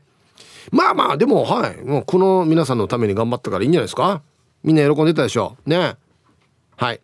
[0.71, 1.77] まあまあでもはい。
[1.83, 4.21] もうこの皆さんのために頑張ったからいいんじゃないですか？
[4.63, 5.55] みんな喜んでたでしょ？
[5.65, 5.95] うね。
[6.75, 6.99] はい。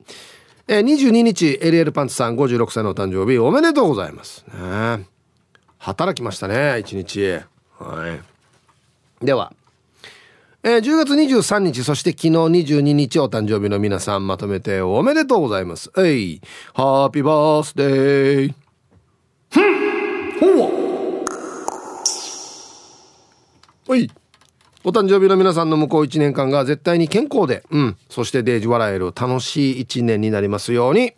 [0.67, 4.45] えー、22日 LL パンツさん56歳のお誕生日おめでとうございます。
[4.47, 5.06] ね。
[5.78, 7.39] 働きましたね一日。
[7.80, 8.19] は
[9.21, 9.26] い。
[9.26, 9.54] では。
[10.65, 15.91] えー、10月23日そして昨日22日お誕生日の皆さんまとめておめでとうございます。
[15.97, 16.41] えい。
[16.73, 18.54] ハッピーバースデー。
[19.52, 20.39] ふん。
[20.39, 20.73] ほう。
[23.88, 24.10] おい
[24.86, 31.13] お誕生日の皆さんの向こう1年間が絶対に健康で、うん、そしてデージ笑える楽しい1年になりますように。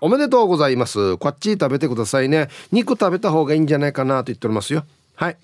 [0.00, 1.16] おめでとうございます。
[1.16, 2.48] こっち食べてくださいね。
[2.70, 4.84] 肉食べた方がいいんじゃないかなと言っておりますよ。
[5.14, 5.36] はい。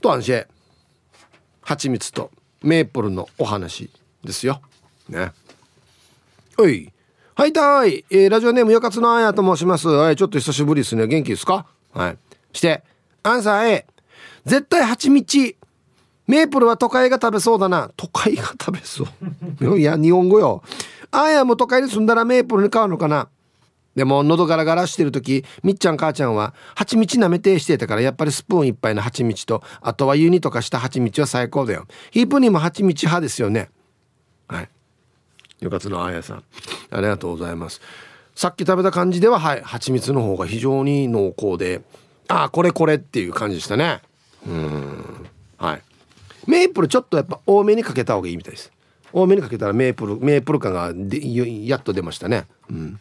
[0.00, 0.46] と、アンシェ。
[1.62, 2.30] 蜂蜜と
[2.62, 3.90] メープルのお話
[4.22, 4.60] ですよ。
[5.08, 5.32] ね。
[6.58, 6.92] おい。
[7.34, 8.04] はいたい。
[8.10, 9.88] えー、ラジオネームよかつのあやと申します。
[9.88, 11.06] はい、ちょっと久しぶりですね。
[11.06, 11.66] 元気ですか？
[11.94, 12.18] はい。
[12.52, 12.82] して、
[13.28, 13.86] アンサー A。
[14.44, 15.56] 絶対蜂蜜。
[16.26, 17.90] メープルは都会が食べそうだな。
[17.96, 19.06] 都会が食べそ
[19.60, 19.78] う。
[19.78, 20.62] いや、日本語よ。
[21.10, 23.28] あやも都会に住んだらメープルに変わるのかな。
[23.98, 33.70] でも喉ガラガラしてる時みっちゃん母ちゃんは蜂蜜舐めてしてたからやっぱりスプーン一杯の蜂蜜とあとは湯煮とかした蜂蜜は最高だよヒープにも蜂蜜派ですよね
[34.46, 34.68] はい
[35.58, 36.44] よかつのあやさん
[36.92, 37.80] ありがとうございます
[38.36, 41.82] さっき食べた感じでははい蜂蜜の方が非常に濃厚で
[42.28, 44.00] ああこれこれっていう感じでしたね。
[44.46, 45.26] うん。
[45.56, 45.82] はい。
[46.46, 48.70] メープルちょっとやっぱ多めにかけた方がいいみたいです。
[49.12, 52.46] 多めにかけたらメープルメープル感がでやっと出ましたね。
[52.70, 53.00] うん。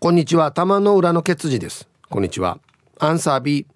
[0.00, 0.52] こんにちは。
[0.52, 1.88] 玉の裏のケツジです。
[2.08, 2.58] こんにちは。
[2.98, 3.66] アンサー B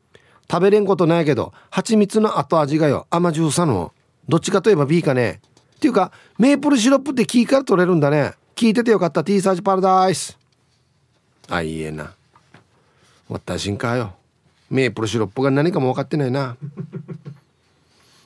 [0.51, 3.07] 食べれんことないけど蜂蜜の後味がよ。
[3.11, 3.93] 甘じゅうさの。
[4.29, 5.41] どっちかといえば B かね。
[5.77, 8.33] っていうかメープルシロップってキーから取れるんだね。
[8.55, 9.23] 聞いててよかった。
[9.25, 10.39] T サージパラダイス。
[11.49, 12.15] あいいえな。
[13.31, 14.15] 私んかよ。
[14.69, 16.57] メープルシロップが何かも分かってないな。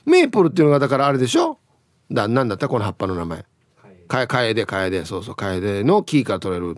[0.05, 1.57] メープルっていうのがだからあれでしょ？
[2.11, 2.67] だなんだった？
[2.67, 3.45] この葉っぱの名前。
[4.07, 5.05] カエカエデカエデ。
[5.05, 5.35] そうそう。
[5.35, 6.75] カエデのキーから取れる。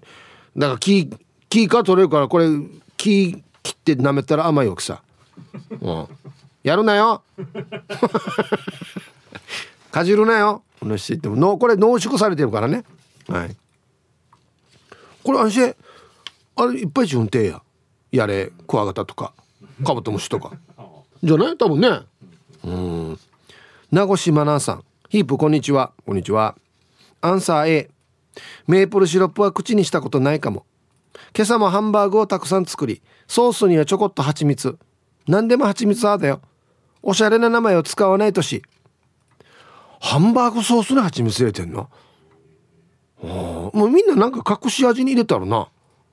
[0.57, 1.09] だから木
[1.49, 2.47] 木から取れるからこれ
[2.97, 5.01] 木切って舐めたら甘いわけさ、
[5.81, 6.07] うん、
[6.63, 7.23] やるなよ。
[9.91, 10.63] かじるなよ。
[10.79, 11.57] このしても。
[11.57, 12.83] これ濃縮されてるからね。
[13.27, 13.55] はい。
[15.23, 15.75] これ安心
[16.55, 17.61] あれいっぱい自分てや
[18.17, 19.33] やれクワガタとか
[19.85, 20.51] カブトムシとか。
[21.23, 21.57] じゃない？
[21.57, 21.89] 多分ね。
[22.63, 23.19] うん。
[23.91, 24.83] 名越真奈さん。
[25.09, 25.91] ヒープこんにちは。
[26.05, 26.55] こんにちは。
[27.21, 27.89] アンサー A
[28.67, 30.65] メープルシロップは口にしたことないかも。
[31.35, 34.77] 今朝もハンバーグをたくさん作りソースにはちょこっと蜂蜜。
[35.27, 36.41] 何でも蜂蜜派だよ。
[37.01, 38.63] おしゃれな名前を使わないとし。
[39.99, 41.89] ハンバーグソースに蜂蜜入れてんの？
[43.23, 45.69] もうみんななんか隠し味に入れたらな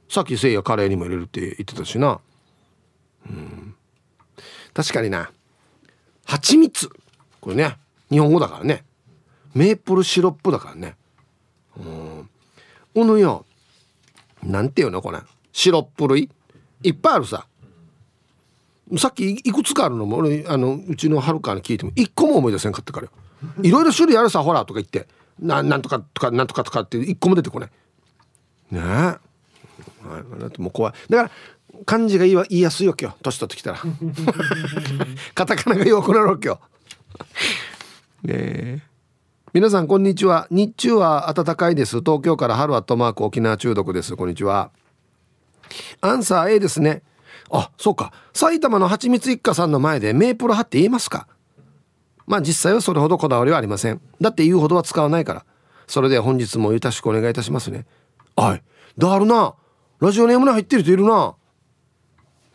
[0.09, 2.21] さっきせいやカレーにも入れるって言ってたしな。
[3.29, 3.75] うん。
[4.73, 5.31] 確かにな。
[6.25, 6.89] 蜂蜜。
[7.41, 7.77] これね
[8.11, 8.85] 日本語だからね。
[9.55, 10.97] メープルシロップだからね。
[11.77, 12.31] うん。
[12.95, 13.45] おのよ。
[14.43, 15.19] なんていうのこれ。
[15.53, 16.31] シロップ類。
[16.83, 17.47] いっぱいあるさ。
[18.99, 23.07] さっきいくつかあるのも俺あのうちのはるかに聞いても一個も思い出せんかったから。
[23.07, 23.13] よ
[23.63, 25.09] いろいろ種類あるさほらとか言って。
[25.39, 27.71] ななんとかとかなんとかとかって一個も出てこない。
[28.71, 29.19] ねえ、
[30.09, 30.93] はい、だってもう怖い。
[31.09, 31.31] だから
[31.87, 33.17] 漢字が言い言いやすいわけよ。
[33.23, 33.79] 年取ってきたら。
[35.35, 36.61] カタカナが弱くなるわけよ。
[38.23, 38.83] ねえ
[39.53, 40.49] 皆さんこんにちは。
[40.51, 42.01] 日中は暖かいです。
[42.01, 44.17] 東京から春アットマーク沖縄中毒です。
[44.17, 44.71] こんにちは。
[46.01, 47.03] アンサー A ですね。
[47.51, 48.13] あそうか。
[48.33, 51.29] 埼玉のはちみつ一家さんの前でメープル派って言えますか。
[52.27, 54.01] まあ実際はそれほどこだわりはありません。
[54.21, 55.45] だって言うほどは使わないから。
[55.87, 57.87] それでは本日もよろしくお願いいたしますね。
[58.37, 58.63] はい
[58.99, 59.55] だるな
[60.05, 61.35] ラジオネームに入ってる人いるな。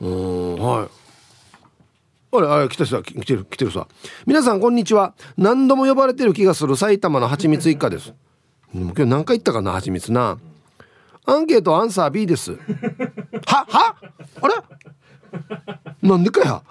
[0.02, 0.56] うん。
[0.58, 0.88] はい。
[2.32, 3.88] あれあれ来たさ来てる来てるさ。
[4.28, 5.16] 皆さんこんにちは。
[5.36, 8.14] 何度も呼ばれてる気がする埼玉のはちみつ一家です。
[8.72, 10.38] 今日何回言ったかなはちみつな。
[11.26, 12.52] アンケートアンサー B です。
[12.52, 12.60] は
[13.68, 13.96] は？
[14.42, 14.54] あれ？
[16.08, 16.62] なんでかや？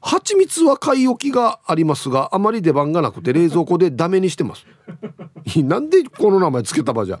[0.00, 4.64] 蜂蜜は買い置きがありますがあまり出番がなくて冷蔵庫でダメにしてます。
[5.62, 7.20] なんでこの名前つけたばじゃ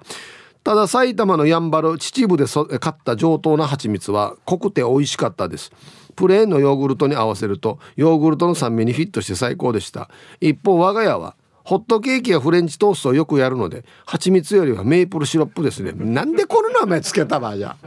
[0.64, 5.70] ただ埼玉のやんばる秩父でそ買った上等な蜂蜜は濃くて美味しかったです。
[6.16, 10.08] プレーンのヨーグルトに合わせるとヨーグルトの酸味にフィットして最高でした。
[10.40, 15.92] 一方我が家はホットケーキやフレンチトーストをよくやるので蜂蜜よりはメープルシロップですね。
[15.92, 17.76] なんでこの名前つけたばじゃ。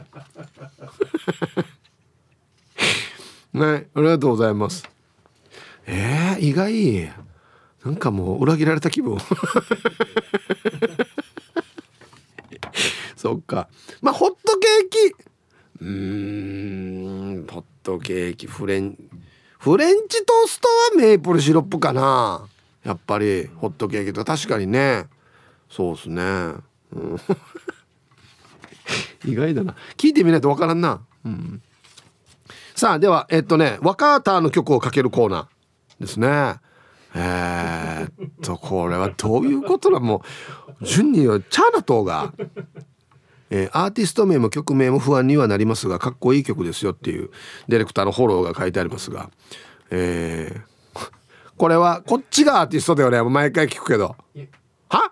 [3.54, 4.88] ねありがとうございます。
[5.88, 7.12] えー、意外。
[7.86, 9.18] なんかもう裏切られた気分。
[13.20, 13.68] そっか。
[14.02, 15.16] まあホットケーキ。
[15.82, 17.48] うん。
[17.50, 18.48] ホットケーキ。
[18.48, 18.98] フレン
[19.60, 22.48] フレンチトーストはメープルシロップかな。
[22.84, 24.24] やっぱりホットケーキと。
[24.24, 25.08] か確かにね。
[25.70, 27.18] そうっすね、うん、
[29.26, 29.76] 意外だな。
[29.98, 31.62] 聞いてみないとわからんな、うん、
[32.76, 36.56] さあではえっとね若田の曲をかけるコーナーですね。
[37.16, 40.00] えー、っとこれはどういうことだ。
[40.00, 40.24] も
[40.82, 42.34] う順によチャーナ島が、
[43.50, 47.30] えー、アーティスト名も曲名も不安にはなりますがかっこいい曲ですよっていう
[47.68, 49.30] ディレクターのフォローが書いてありますが
[49.90, 51.10] えー、
[51.58, 53.22] これはこっちがアーティストだよね。
[53.24, 54.16] 毎回聞くけど。
[54.90, 55.12] は？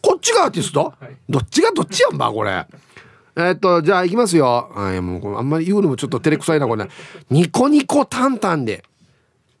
[0.00, 2.66] こっちがアーティスト、はい、どっちがどっちやんばこれ。
[3.38, 4.70] えー、っとじゃあいきますよ。
[4.74, 6.88] あもうあんまり言うのもちょっと照れくさいなこれ。
[7.30, 8.84] ニコニコタンタンで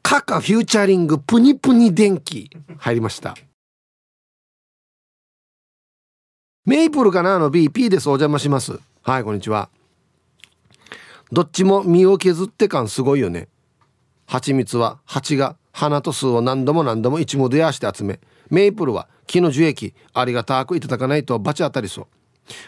[0.02, 2.48] カカフューチャリングプニプニ電気
[2.78, 3.34] 入りました
[6.66, 7.36] メイプルかな？
[7.36, 8.08] あの B、P です。
[8.08, 8.80] お邪魔します。
[9.02, 9.68] はい、こんにちは。
[11.30, 13.46] どっちも身を削って感すごいよね。
[14.26, 18.18] 蜂蜜は蜂が花と巣を何度も何度も一目でやして集め、
[18.50, 22.06] メイプルは木の樹液、ありがたくいただかないとバチ当たりそう。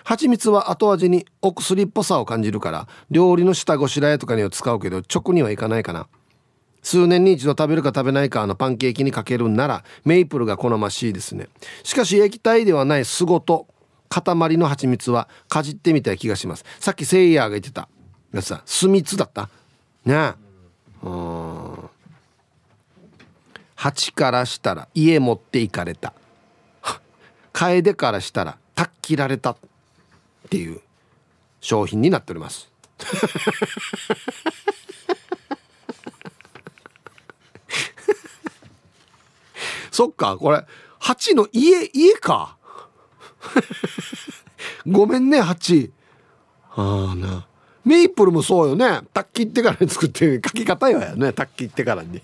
[0.04, 6.06] 蜂蜜は後味にお薬っぽさを感じるから、料理の下ごしらえとかには使うけど、直にはいかないかな。
[6.84, 11.48] 数年に一度食べるか食べないかのパンケーキにかけるんならメイプルが好ましいですね
[11.82, 13.66] しかし液体ではない巣ごと
[14.08, 16.64] 塊の蜂蜜はかじってみたい気がします。
[16.80, 17.88] さっきセイヤーが言ってた
[18.32, 19.48] やつさ巣蜜だった？
[20.04, 20.14] ね。
[20.14, 21.90] えうん。
[23.76, 26.12] 蜂からしたら家持っていかれた。
[27.52, 29.56] 楓からしたらたっきられたっ
[30.48, 30.80] ていう
[31.60, 32.70] 商品になっております。
[39.90, 40.64] そっかこれ
[41.00, 42.57] 8の家家か。
[44.86, 45.90] ごめんね8
[46.76, 47.46] ああな。
[47.84, 49.00] メイプルもそうよね。
[49.14, 51.32] タッキってからに作って書き方よやね。
[51.32, 52.20] タッキってからに。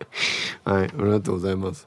[0.64, 1.86] はいありがとうございます。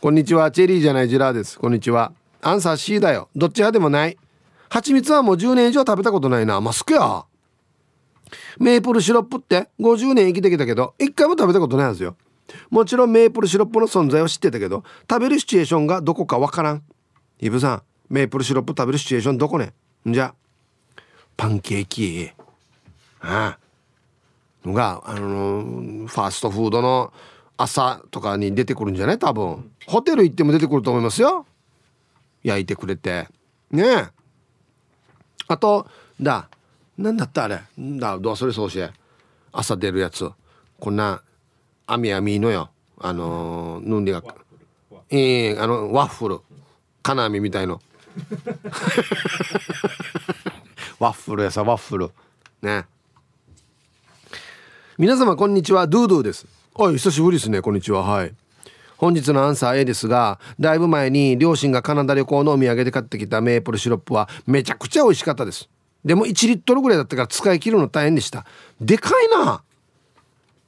[0.00, 0.50] こんにちは。
[0.50, 1.58] チェリーじゃないジラーです。
[1.58, 2.12] こんにちは。
[2.40, 3.28] アンサー C だよ。
[3.36, 4.16] どっち派でもない。
[4.68, 6.60] 蜂蜜はもう10年以上食べたことないな。
[6.60, 7.24] マスクや。
[8.58, 12.16] メープルシロップって？50年生きてきたけど一回も食べたことないはずよ。
[12.70, 16.82] もちろんメープルシロップの存在は知ってたけど食べるシチュエーションがどこかわからん。
[17.42, 19.72] イブさんメープルシロップ食べるシチュエーションどこね？
[20.08, 20.32] んじゃ。
[21.36, 22.30] パンケーキ。
[23.20, 23.58] ああ。
[24.64, 27.12] のがあのー、ファーストフードの
[27.56, 29.18] 朝とかに出てくるんじゃない？
[29.18, 29.72] 多分。
[29.88, 31.44] ホテル行っても出てくると思いますよ。
[32.44, 33.26] 焼いてくれて。
[33.72, 34.06] ねえ。
[35.48, 35.88] あと
[36.20, 36.48] だ。
[36.96, 37.60] なんだったあれ？
[37.76, 38.80] だどうそれそうし
[39.50, 40.30] 朝出るやつ。
[40.78, 41.20] こんな
[41.88, 42.70] 網網のよ。
[43.00, 44.22] あのー、ぬんでが
[45.10, 46.40] ええー、あのワッフル
[47.02, 47.80] 金網みたいの。
[50.98, 52.10] ワッフルやさワッフル。
[52.62, 52.86] ね。
[54.98, 55.86] 皆様こんにちは。
[55.86, 56.46] ドゥドゥです。
[56.74, 57.60] おい久しぶりですね。
[57.60, 58.02] こんにちは。
[58.02, 58.34] はい。
[58.96, 65.68] 本日のアンサー A ですがだいぶ前に両親がカナダ旅行のお土産で買ってきたメープルシロップはめちゃくちゃ美味しかったです。
[66.04, 68.46] でも1リットルぐらいだったから使い切るの大変でした。
[68.80, 69.62] でかいな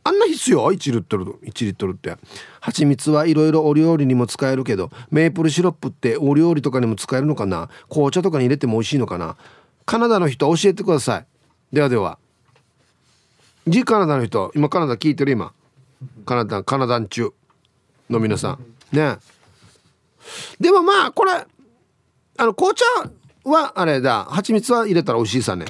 [0.07, 2.17] あんな必要？1リットル1リットルって。
[2.61, 7.71] 蜂蜜はいろいろお料理にも使えるけどメープルシロップってお料理とかにも使えるのかな？
[7.89, 9.37] 紅茶とかに入れても美味しいのかな？
[9.87, 11.27] カナダの人教えてください。
[11.73, 12.19] ではでは。
[13.67, 15.55] G カナダの人今カナダ聞いてる今？
[16.27, 17.31] カナダカナダン中
[18.11, 18.59] の皆さ
[18.93, 18.97] ん。
[18.97, 19.17] ね。
[20.61, 22.85] でもまあこれあの紅茶
[23.45, 24.25] はあれだ。
[24.25, 25.65] 蜂蜜は入れたら美味しいさね。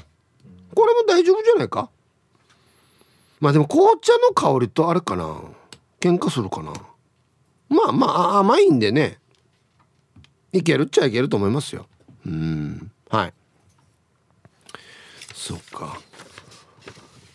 [0.74, 1.88] これも大丈夫じゃないか？
[3.44, 5.38] まあでも紅茶の香りとあれかな。
[6.00, 6.72] 喧嘩するかな。
[7.68, 9.18] まあまあ甘いんでね。
[10.54, 11.84] いけるっちゃいけると思いますよ。
[12.24, 12.90] うん。
[13.10, 13.34] はい。
[15.34, 16.00] そっか。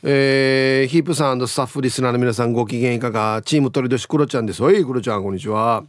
[0.02, 3.44] えー、ヒープさんスタッフリスナーの皆さんご機嫌いかが？
[3.46, 4.64] チーム鳥年クロちゃんです。
[4.64, 5.84] おいクロちゃんこんにちは。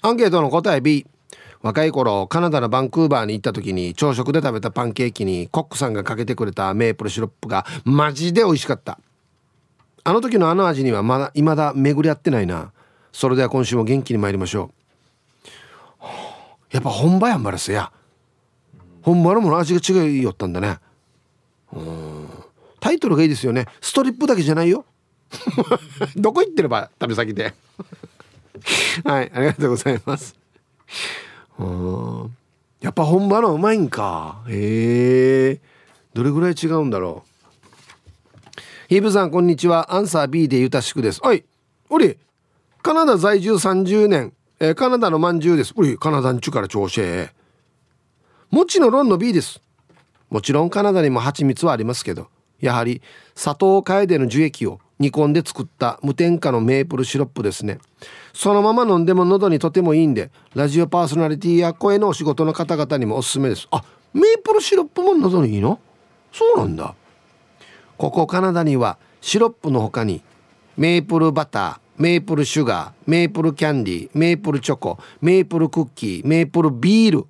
[0.00, 1.06] アンケートの答え B
[1.60, 8.98] 若い頃カナダのバンクーバーに行った時に朝食で食べたパンケーキにコックさんがかけてくれたメープルシロップがマジで美味しかった。
[10.04, 12.72] あの時のあの味にはまだ未だ巡り合ってないな。
[13.10, 14.70] それでは今週も元気に参りましょ
[16.00, 16.04] う。
[16.72, 17.90] やっぱ本場やんばらすや。
[19.02, 20.78] 本場のもの味が違いよったんだね。
[21.72, 22.28] うん。
[22.80, 23.66] タイトルがいいですよね。
[23.80, 24.84] ストリップだけじゃないよ。
[26.16, 27.54] どこ行ってれば旅先で。
[29.04, 30.36] はいありがとうございます。
[31.58, 32.36] うん。
[32.80, 34.42] やっぱ本場のうまいんか。
[34.48, 35.60] へえ。
[36.12, 37.33] どれぐらい違うんだろう。
[38.88, 39.94] ヒブさんこんにちは。
[39.94, 41.20] アンサー B でゆたしくです。
[41.22, 41.44] はい
[41.88, 42.18] おり
[42.82, 45.72] カナダ在住30年、えー、カナダのまんじゅうです。
[45.74, 47.30] おりカナダんちゅから調子へ
[48.50, 49.62] もちのロンの B です。
[50.28, 52.28] もちろんカナダにも蜂蜜はありますけど
[52.60, 53.00] やはり
[53.34, 57.78] 砂糖楓の樹液を煮込んで作った無添加のメープルシロップですね。
[58.34, 63.66] そのまま飲んでも喉にとてもいいんでラジオパーソナリティや声のお仕事の方々にもおすすめです。
[63.70, 63.82] あ
[64.12, 65.80] メープルシロップも喉にいいの？
[66.30, 66.94] そうなんだ。
[67.96, 70.22] ここカナダにはシロップの他に
[70.76, 77.26] メープルバターメープルシュガーメープルキャンディーメープルチョコメープルクッキーメープルビール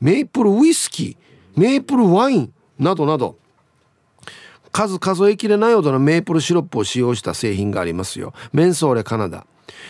[0.00, 3.36] メープルウイスキーメープルワインなどなど
[4.72, 8.32] 数数えきれないほどのメープルシロップを使用した製品がありますよ。
[8.54, 9.46] メンソーレカナダ。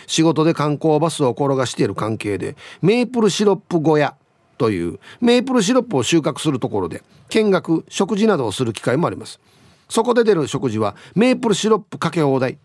[0.09, 4.16] 仕事で観光バスを転がしている関係でメープルシロップ小屋
[4.59, 9.41] というメープルシロップを収穫するところで見学食事などをする機会もあります。
[9.93, 12.57] そこで出る食事はメープルシロップかけ放題。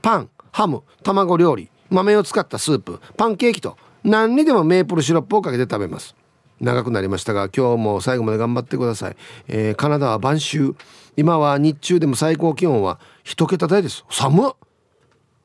[0.00, 6.16] パンハム卵料理豆を使ったスープパンケーキと何にでもメープルシロップをかけて食べます。
[6.60, 9.16] 長くなりましたが今日も最後まで頑張ってください、
[9.48, 10.74] えー、カナダは晩秋。
[11.14, 14.06] 今は日中でも最高気温は一桁台です。
[14.08, 14.52] 寒っ。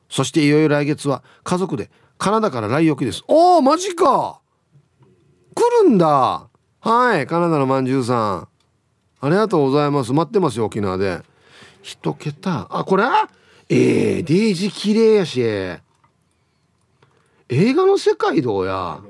[0.08, 3.22] そしていよいよ来月は家族でカナダから来沖です。
[3.28, 4.40] おおマジか。
[5.54, 6.48] 来るんだ。
[6.80, 8.48] はいカナダのまんじゅうさん。
[9.20, 10.12] ありがとうございます。
[10.12, 11.22] 待ってますよ沖縄で。
[11.82, 12.66] 一桁。
[12.70, 13.04] あこれ？
[13.68, 15.42] ええー、デイジ綺麗やし。
[15.42, 15.80] 映
[17.48, 19.00] 画の世界どうや？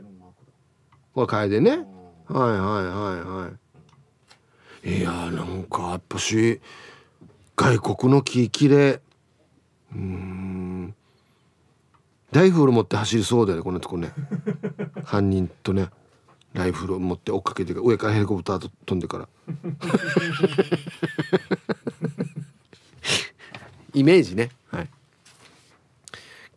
[1.15, 1.71] これ楓ね。
[1.71, 1.87] はいはい
[2.29, 3.51] はいは
[4.85, 4.99] い。
[4.99, 6.61] いやーなんかやっぱし
[7.57, 9.01] 外国の木きれ
[9.93, 10.95] うん。
[12.33, 14.13] ライフル持って走りそうだよねこのとこね。
[15.05, 15.89] 犯人とね。
[16.55, 19.29] ライフル持って追っかけて上からヘリコプターと飛んでから。
[23.95, 24.51] イメージね。
[24.71, 24.89] はい。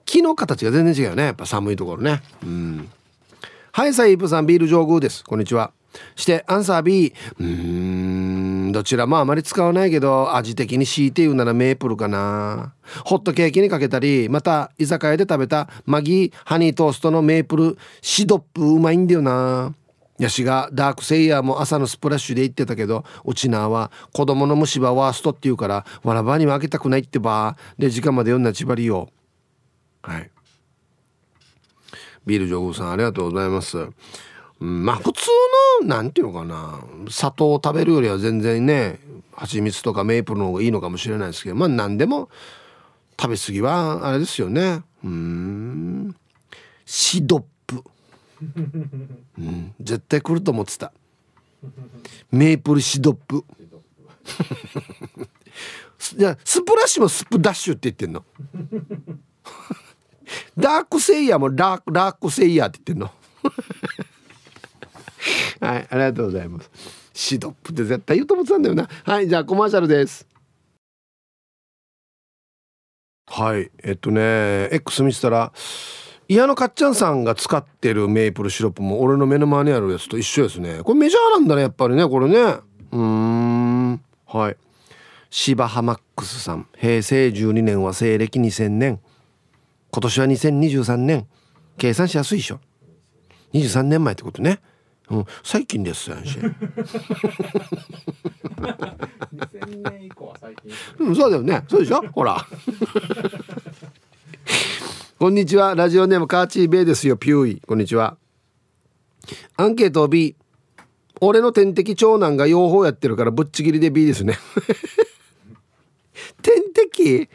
[0.06, 1.24] 木の形が全然違うよね。
[1.24, 2.22] やっぱ寒いところね。
[2.44, 2.90] うん。
[3.72, 5.24] はいサイープさんビール上宮です。
[5.24, 5.72] こんにちは。
[6.16, 12.74] してアンサー B うーんどちらもあまり使わないけど味的に強いて言うならメープルかな。
[13.06, 19.74] ホットケーキにかけたりまた居酒屋で食べたマギーハニートーストのメープルシドップうまいんだよな
[20.22, 27.58] ヤシがダークセイヤーも朝のスプラッシュで言ってたけどうちなは子供の虫歯ワーストって言うからわらばにも開けたくないってば。
[27.80, 29.10] で時間まで読んだちばりよ
[30.04, 30.30] はい。
[32.28, 33.78] ビール上宮さんありがとうございます。
[34.60, 35.28] まあ普通
[35.82, 36.82] のなんていうのかな。
[37.10, 39.00] 砂糖を食べるよりは全然ね
[39.34, 42.30] 蜂蜜とかメープルの方がいいのかもしれないですけどまあ何でも
[43.20, 44.84] 食べ過ぎはあれですよね。
[45.04, 46.16] うん。
[46.86, 47.44] シドッ、
[49.38, 50.92] うん、絶対来ると思ってた
[52.32, 53.46] メープルシドップ
[56.18, 58.26] じゃスプラッシュもスプダッシュって言ってんの
[60.58, 63.12] ダークセイヤーもラーラークセイヤーって言ってんの
[65.60, 66.72] はい、ありがとうございます。
[67.14, 68.90] シドップって絶対言うと思ってたんだよな。
[69.04, 70.28] はい、じゃあコマーシャルです。
[73.28, 75.54] はい、えっとね、X 見てたら、
[76.28, 80.80] 嫌のかっちゃんさんが使ってるメープルシロップも俺の目の前にあるやつと一緒ですね。
[80.84, 82.38] これメジャーなんだね、やっぱりね、これね。
[82.40, 84.58] うーん、はい。
[85.30, 89.00] 芝ハマックスさん、平成12年は西暦2000年。
[89.92, 91.28] 今年は2023年。
[91.78, 92.60] 計算しやすいでしょ。
[93.54, 94.60] 23年前ってことね。
[95.10, 96.38] うん、最近ですやんし。
[96.38, 96.54] 2000
[99.92, 100.72] 年以降は最近。
[101.00, 101.64] うん、そうだよね。
[101.68, 102.02] そうでしょ？
[102.14, 102.46] ほら。
[105.22, 105.76] こんにちは。
[105.76, 107.16] ラジオネームカーチーベイですよ。
[107.16, 107.62] ピューイ。
[107.62, 108.18] こんにちは。
[109.56, 110.36] アンケート B。
[111.20, 114.40] 俺の天敵長男が養蜂やってるからぶっちぎりで B ですね。
[116.42, 117.30] 天敵？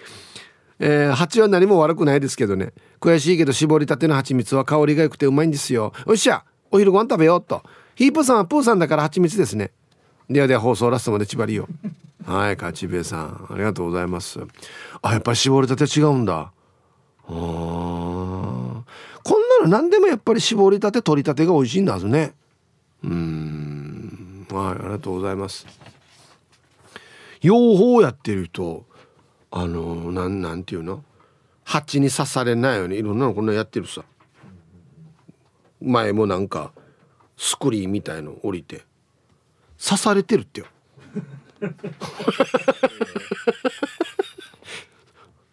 [0.81, 2.73] えー、蜂は何も悪くないですけどね。
[3.01, 5.93] 悔しいけど絞りたての蜂蜜は香りが良くてうまいんですよ。
[6.09, 7.63] よっしゃお昼ご飯食べようと
[7.95, 9.71] ヒープさんはプーさんだから蜂蜜ですね
[10.29, 11.69] ではでは放送ラストまで縛りよ
[12.25, 14.41] はいカチベイさんありがとうございます
[15.03, 16.53] あやっぱり絞りたて違うんだ
[17.27, 18.85] こん
[19.61, 22.35] なの何でもやっぱり絞りたて取りたてが美味しいんだはずね。
[23.03, 24.47] うん。
[24.51, 25.67] はいありがとうございます。
[27.43, 28.85] 養蜂やってる人
[29.51, 31.03] あのなんなんていうの？
[31.65, 34.05] 蜂に刺されないようにいろんなのこんなやってるさ。
[35.81, 36.73] 前もなんか
[37.37, 38.83] スクリーンみたいの降りて
[39.85, 40.67] 刺されてるってよ。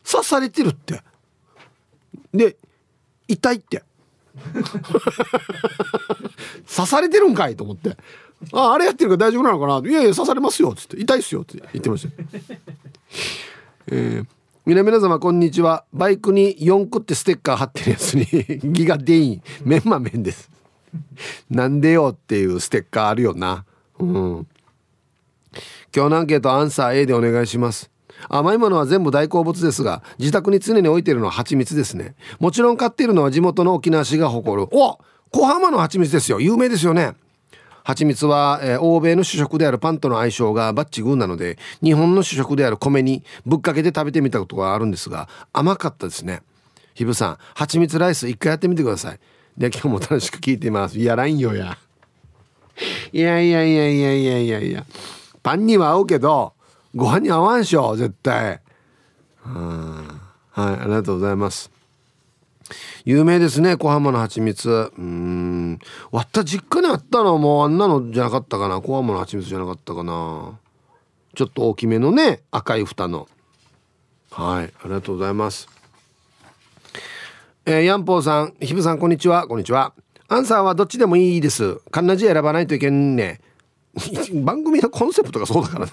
[0.10, 1.02] 刺されてるって
[2.34, 2.58] で
[3.28, 3.84] 痛いって。
[6.76, 7.96] 刺されてるんかいと思って。
[8.52, 9.90] ああれやってるから大丈夫なのかな？
[9.90, 10.72] いやいや刺されますよ。
[10.72, 11.42] っつって痛いっすよ。
[11.42, 12.14] って言ってました。
[13.88, 14.28] えー
[14.66, 15.84] 皆皆様こんにちは。
[15.92, 18.26] バイクに4個ってステッカー貼ってるやつに
[18.72, 19.42] ギガデイン。
[19.66, 20.50] メンマメンです。
[21.50, 23.66] なんでよっていうステッカーあるよな。
[24.00, 24.48] うん。
[25.94, 27.92] 今日のアンケートアンサー A でお願いします。
[28.30, 32.16] 甘いものは全部大好物ですが自宅に常に置いているのは蜂蜜ですね。
[32.40, 34.68] もちろん買っているのは地元の沖縄市が誇る。
[34.72, 35.00] お
[35.32, 36.40] 小浜の蜂蜜ですよ。
[36.40, 37.16] 有名ですよね。
[37.84, 46.42] 蜂蜜は、えー、欧米の主食であるパンとの相性がバッチグーなので日本の主食である米にぶっかけて食べてみたことがあるんですが甘かったですね。
[46.94, 49.20] ひぶさん蜂蜜ライス一回やってみてください。
[49.58, 51.00] で今日も楽しく聞いています。
[51.00, 51.78] やらんよやいや。
[53.12, 54.86] いやいやいやいやいやいや。
[55.42, 56.53] パンには合うけど
[56.96, 58.62] ご飯に合わんしょ絶対。
[59.42, 60.20] は
[60.56, 61.72] いありがとうございます。
[63.04, 64.92] 有名ですね小浜の蜂蜜。
[64.98, 65.80] うん。
[66.12, 67.38] わった実家にあったの？
[67.40, 68.80] もうあんなのじゃなかったかな？
[68.80, 70.60] 小浜の蜂蜜じゃなかったかな？
[71.36, 73.28] ちょっと大きめのね赤い蓋の。
[74.32, 75.68] はいありがとうございます。
[77.66, 79.48] えー、ヤンポーさんひぶさんこんにちは。
[79.48, 79.94] こんにちは。
[80.28, 81.82] アンサーはどっちでもいいです。
[81.92, 83.42] カンナジ選ばないといけんね。
[84.44, 85.92] 番組のコンセプトがそうだからな。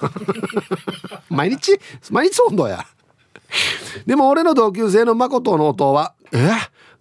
[1.28, 1.78] 毎日
[2.10, 2.86] 毎日温度や。
[4.06, 6.50] でも俺の同級生の誠の音はえ？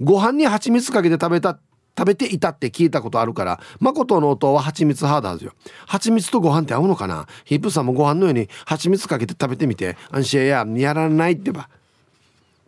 [0.01, 1.59] ご飯に蜂蜜かけて食べた
[1.97, 5.53] 食べていたって聞いたことあるから誠の音は蜂蜜派だはずよ。
[5.85, 7.27] 蜂蜜とご飯って合うのかな？
[7.45, 9.97] ヒップさんもご飯のように蜂蜜かけて食べてみて。
[10.11, 11.69] 安心ややらないってば。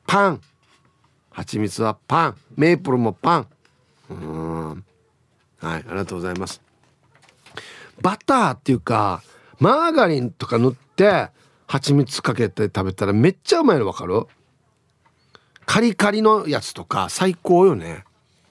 [0.08, 0.42] パン。
[1.32, 2.36] 蜂蜜はパン。
[2.56, 3.48] メープルもパン。
[4.10, 4.70] うん。
[4.70, 4.84] はい
[5.64, 6.62] ありがとうございます。
[8.02, 9.22] バターっていうか
[9.60, 11.30] マーガリンとか塗って
[11.68, 14.26] 蜂蜜かけて食べたらめっちゃうまいの分かる？
[15.66, 18.04] カリカリのやつとか最高よね。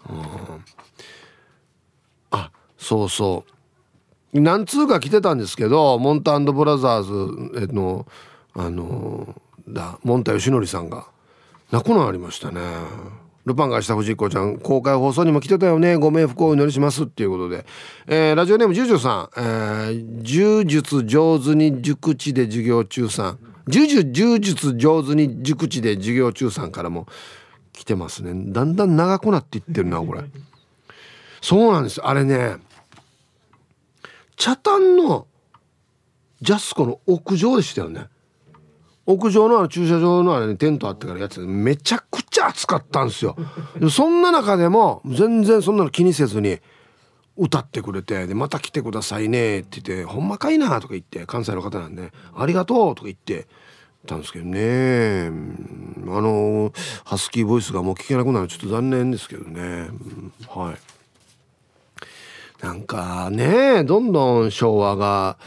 [0.08, 0.64] うん。
[2.30, 3.44] あそうそ
[4.32, 4.40] う。
[4.40, 8.06] 何通か来てたんですけどモンタブラザーズの
[8.54, 9.34] あの
[9.68, 11.06] だモンタヨシノリさんが。
[11.72, 12.60] 亡くなりましたね。
[13.46, 15.96] ルパンがした藤子ちゃん公開放送にも来てたよね。
[15.96, 17.64] ご冥福をお祈りしますっていうことで、
[18.06, 23.38] えー、ラジオネームジュジュさん、えー、柔術上手に熟知で授業中さん。
[23.68, 27.06] 柔術柔術上手に熟知で授業中さんからも
[27.72, 28.52] 来てますね。
[28.52, 30.22] だんだん長くなっていってるなこれ。
[31.40, 32.00] そうなんです。
[32.02, 32.56] あれね
[34.36, 35.26] 茶炭の
[36.40, 38.06] ジャスコの屋上でしたよね。
[39.12, 43.36] 屋上のあの駐車場のあれにテントあってからやつめちゃくちゃ暑かったんですよ。
[43.90, 46.60] そんな中でも全然そんなの気にせずに
[47.36, 53.48] 歌ってくれてでまた来てくださいねって言ってほんまかいなとか言って関西の方なんでありがとうとか言って
[54.06, 55.26] たんですけどね。
[55.26, 56.72] あの
[57.04, 59.88] ハスキーボイスがもう聞けなくなるちょっと残念ですけどね。
[60.48, 62.64] はい。
[62.64, 65.38] なんかねどんどん昭和が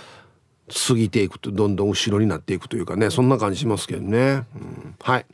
[0.70, 5.26] 過ぎていくとどんどん後ろになっていくというかねそんな感じしますけどね、うん、はい。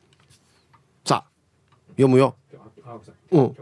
[1.05, 1.30] さあ
[1.91, 2.36] 読むよ。
[3.32, 3.55] うん。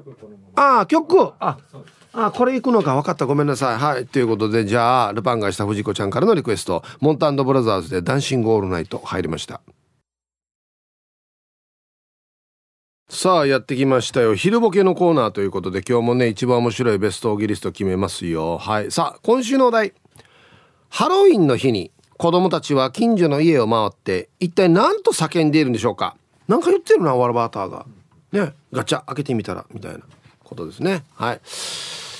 [0.55, 1.33] ああ曲。
[1.39, 1.57] あ
[2.13, 2.95] あこれ行くのか。
[2.95, 3.25] 分かった。
[3.25, 3.77] ごめんなさい。
[3.77, 4.07] はい。
[4.07, 6.83] ということでじゃあルパンがした藤子ちゃんからのリクエスト。
[6.99, 9.61] モンタブラザーズで「ダンシングオールナイト」入りました。
[13.09, 14.35] さあやってきましたよ。
[14.35, 18.57] 昼ボケのコーナーということで今日もね一番面白いベストオギリスト決めますよ。
[18.57, 18.91] はい。
[18.91, 19.93] さあ今週のお題
[20.89, 26.15] ハロウィンの日に子供たちは近所の家を回って一体何と叫んでいるんでしょうか？
[26.47, 27.85] 何か言ってるなワラバーターが。
[28.31, 29.99] ねガチャ開けてみたらみたいな
[30.43, 31.03] ことですね。
[31.13, 31.41] はい。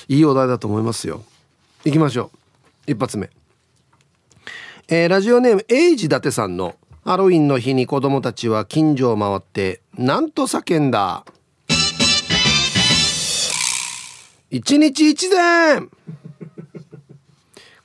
[0.09, 1.24] いいお題だと思いますよ。
[1.84, 2.32] 行きましょ
[2.88, 2.91] う。
[2.91, 3.30] 一発目。
[4.88, 11.26] えー、ラジオネームエイジ伊達さんのハロウィンの日に子供たちは近所を回って何と叫んだ？
[14.49, 15.89] 一日一善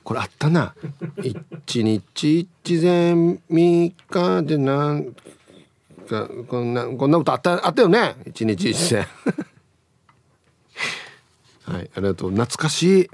[0.03, 0.75] これあったな。
[1.21, 5.15] 一日一善三日でなん
[6.09, 8.15] かこんなこんな歌あったあったよね。
[8.25, 9.07] 一日一善
[11.65, 12.31] はいありがとう。
[12.31, 13.09] 懐かしい。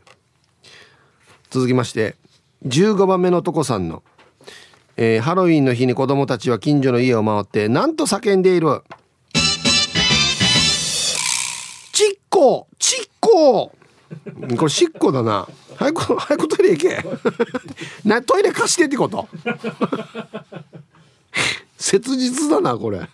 [1.51, 2.15] 続きまして
[2.67, 4.03] 15番目のとこさんの、
[4.97, 8.81] えー、ハロウィンの日に子供たちは近所の家を回ってなんと叫んでいる。
[11.91, 13.71] ちっこちっこ
[14.57, 15.47] これしっこだな。
[15.75, 17.03] 早く早くトイレ行け。
[18.07, 19.27] なトイレ貸してってこと？
[21.77, 22.99] 切実だなこれ。
[22.99, 23.05] は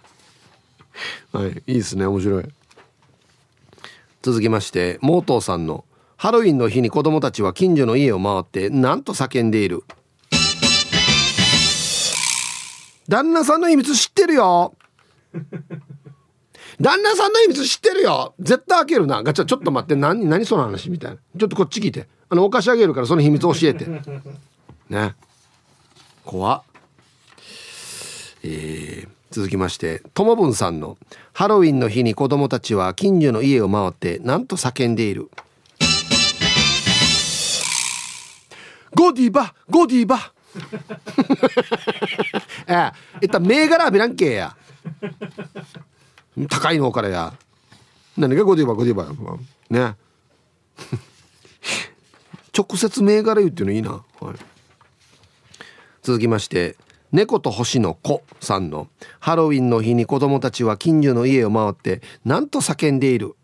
[1.47, 2.45] いいいですね面白い。
[4.21, 5.83] 続きましてモートーさんの
[6.17, 9.83] ハロウィンの日に子供たちは近所の家を回ってなんと叫んでいる。
[13.07, 14.73] 旦那さんの秘密知ってるよ。
[16.81, 18.33] 旦那さんの秘密知ってるよ。
[18.39, 19.23] 絶対開けるな。
[19.23, 19.95] ガチャちょっと待って。
[19.95, 21.17] 何何その話みたいな。
[21.17, 22.07] ちょっとこっち聞いて。
[22.29, 23.85] あのお菓子あげるからその秘密教えて。
[24.89, 25.15] ね。
[26.23, 26.61] 怖っ。
[28.43, 30.01] えー続きまして。
[30.13, 30.97] ともぶんさんの
[31.33, 35.29] 「ハロウィンの日に子供たちは近所の家を回ってなんと叫んでいる」
[38.95, 40.31] ゴディバゴディバ。
[42.67, 42.91] ええ、
[43.25, 44.55] いった銘柄ビランケや。
[46.49, 47.33] 高いのからや。
[48.17, 49.09] 何がゴディバゴディバや。
[49.69, 49.95] ね。
[52.57, 54.35] 直接銘柄言っていうのいいな、はい、
[56.03, 56.77] 続きまして
[57.11, 58.87] 猫と星の子さんの
[59.19, 63.35] ハロウィンの日に子供たちは近所の家を回ってなんと叫んでいる「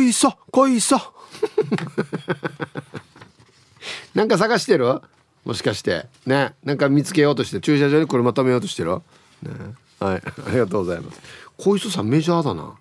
[0.00, 0.96] いそいそ」
[4.14, 5.00] なんか探してる？
[5.44, 6.06] もしかして。
[6.26, 6.54] ね。
[6.62, 8.98] なんか見つけようとして駐車場に車止めようとしてる、
[9.42, 9.50] ね、
[9.98, 10.22] はい。
[10.46, 11.20] ありがとうございます。
[11.58, 12.74] 小磯さんメジャーだな。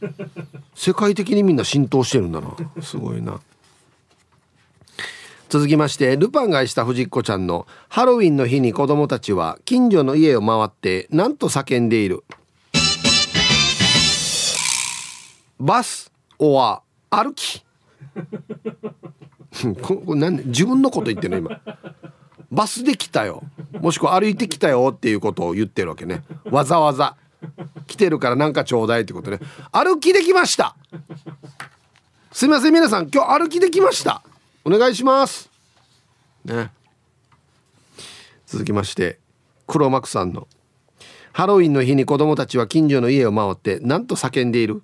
[0.74, 2.56] 世界的にみんな浸透してるんだな。
[2.82, 3.40] すごいな。
[5.48, 12.24] 続きましてルパンが愛した藤子ちゃんのハロウィンの日に子供たちは近所の家を回ってなんと叫んでいる。
[15.58, 17.64] バスオア歩き。
[19.82, 21.60] ここなん自分のこと言ってるの今。
[22.50, 23.42] バスで来たよ。
[23.80, 26.22] もしくは歩いてきたよっていうことを言ってるわけね。
[26.44, 27.16] わざわざ。
[27.86, 29.40] 来てるからなんかちょうだいってことね。
[29.72, 30.76] 歩きできました。
[32.32, 34.22] すみません皆さん今日歩きできました。
[34.64, 35.50] お願いします。
[36.44, 36.70] ね。
[38.46, 39.18] 続きまして
[39.66, 40.46] 黒幕さんの。
[41.32, 44.82] ハロウィンの日に子供たちは近所の家を回ってなんと叫んでいる。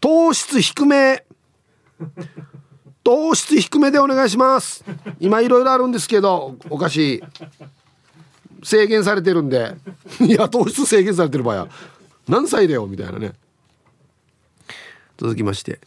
[0.00, 1.24] 糖質低め。
[3.04, 4.84] 糖質低めでお願いします。
[5.18, 7.22] 今いろいろあるんですけどお菓子
[8.62, 9.74] 制限されてるんで。
[10.20, 11.68] いや糖質制限されてる場合は
[12.28, 13.32] 何歳だよみたいなね。
[15.18, 15.80] 続きまして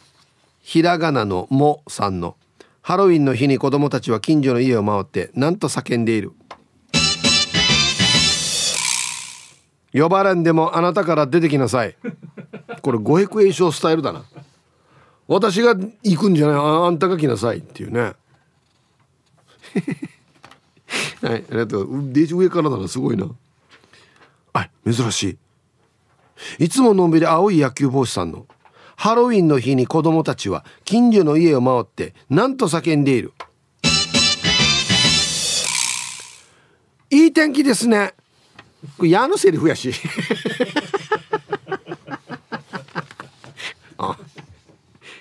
[0.62, 2.36] ひらがなの「も」さんの
[2.82, 6.34] 「ハロウィンの日に子供たちは近所の家を回ってなんと叫んでいる」
[9.94, 11.96] 呼ばれんでもあなたから出てきなさい。
[12.82, 14.26] これ五百栄唱スタイルだな。
[15.28, 16.56] 私が行くんじゃない。
[16.56, 18.02] ああんたが来なさいっていうね。
[21.22, 21.88] はいありがとう。
[22.14, 23.28] デージ上からだなすごいな。
[24.54, 25.24] はい珍し
[26.60, 26.66] い。
[26.66, 28.46] いつものんびり青い野球帽子さんの。
[28.96, 33.34] ハロウィンの日に子供たちは近所の家を回ってなんと叫んでいる。
[37.10, 38.14] いい天気ですね。
[38.98, 39.92] これ矢のセリフやし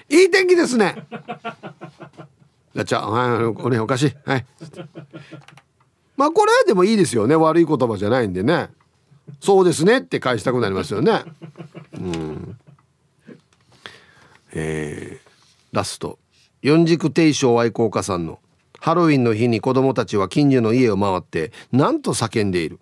[0.09, 1.07] いい天気ですね。
[2.75, 4.13] ガチャはいおねおかしい。
[4.25, 4.47] はい。
[6.17, 7.37] まあこれはでもいいですよね。
[7.37, 8.71] 悪い言葉じゃないんでね。
[9.41, 11.23] そうですねって返したくなりますよね。
[11.95, 12.59] うん。
[14.53, 16.19] えー、ラスト。
[16.63, 18.39] 四軸定称愛好家さんの。
[18.81, 22.81] ハロウィンの日に子供たちは近所の家を回ってなんと叫んでいる。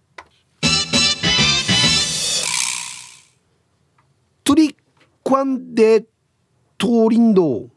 [4.45, 4.77] トリッ
[5.25, 6.05] クワンデ
[6.83, 7.69] トーリンド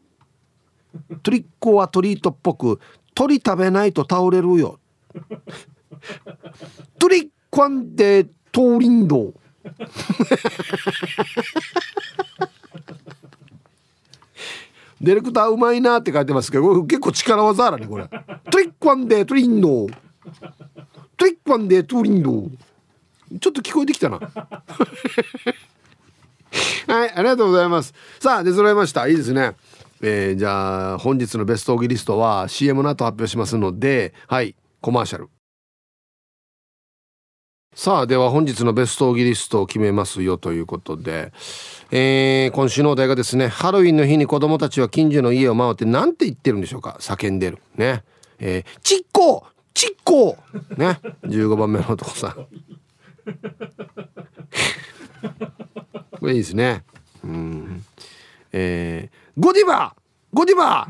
[1.22, 2.80] trick or treat っぽく
[3.14, 4.80] 鳥食べないと倒れるよ。
[6.98, 9.32] トリックワンデトーリンド
[15.00, 18.08] ディレクターうまいなって書いてますけど結構力技あらねこれ。
[18.50, 19.86] トリックワンデトリンド
[21.16, 22.50] トリックワンデトーリンド
[23.38, 24.18] ちょっと聞こえてきたな。
[26.86, 27.94] はい、ありがとうございます。
[28.20, 29.08] さあ、出揃いました。
[29.08, 29.54] いいですね。
[30.02, 35.28] えー、じゃあ、本日のベストオギリストは CM の後発表しますので、はい、コマーシャル。
[37.74, 41.32] さあ、では本日のベストオギリストを決めますよということで、
[41.90, 47.58] えー、今週のお題がですね、ハロウィンの日に子供たちは近所の家を回って何て言ってるんでしょうか叫んでる。
[47.76, 48.02] ね。
[48.38, 50.38] えー、ちっこちっこ
[50.78, 50.98] ね。
[51.24, 52.46] 15番目の男さん。
[56.18, 56.84] これいいですね。
[57.24, 57.84] うん。
[58.52, 59.94] えー、ゴディバ
[60.32, 60.88] ゴディバ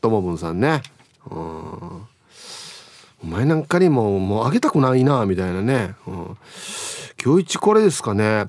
[0.00, 0.82] ともぶんさんね。
[1.30, 1.38] うん。
[1.38, 2.06] お
[3.22, 5.94] 前なんかにももうあげたくないなみたいなね。
[6.06, 6.36] うん。
[7.24, 8.46] 今日一これですかね。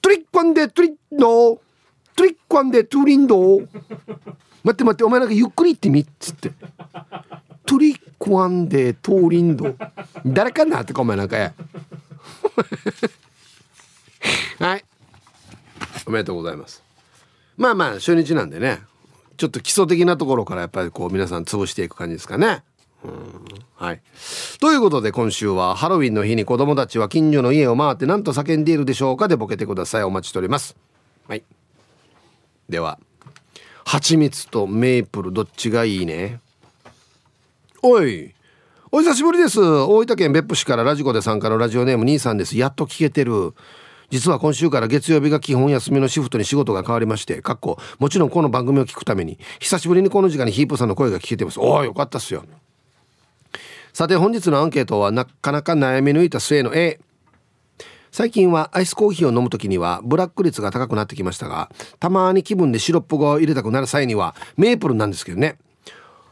[0.00, 1.60] トリックワンデトリッド
[2.14, 3.68] トリックワンデトゥリンド待
[4.70, 6.52] って待ってお前なんかゆっくり言ってみっつって。
[7.66, 9.74] トリックワンデトーリンド
[10.24, 10.82] 誰かな？
[10.82, 11.52] ってかお前なんかや。
[14.58, 14.84] はい
[16.06, 16.82] おめでとうございます
[17.56, 18.80] まあまあ初日なんでね
[19.36, 22.62] ちょっと基礎的なところからやっぱりこう皆さん潰していく感じですかね
[23.76, 24.00] はい。
[24.60, 30.04] ということで今週はハロウィンの日に子供たちは近所の家を回って何と叫んでいるでしょうかでボケてください。
[30.04, 30.74] お待ちしております。
[31.28, 31.44] はい。
[32.70, 32.98] では、
[33.84, 36.40] 蜂蜜とメープルどっちがいいね？
[37.82, 38.32] おい。
[38.90, 39.60] お久しぶりです。
[39.60, 42.56] 大分県別府市からラジコで参加のラジオネーム兄さんです。
[42.56, 43.52] やっと聞けてる。
[44.14, 51.58] 実は今週から月曜日が基本休みのシフトに仕事が変わりまして、かっこ、もちろんこの番組を聞くために、久しぶりにこの時間にヒープさんの声が聞けてます。
[51.58, 52.44] おお、よかったっすよ。
[53.92, 57.00] さて本日のアンケートはなかなか悩み抜いた末の A
[58.12, 65.58] 最近はアイスコーヒーを飲む時にはブラック率が高くなってきましたがたまに気分でシロップを入れたくなる際にはメープルなんですけどね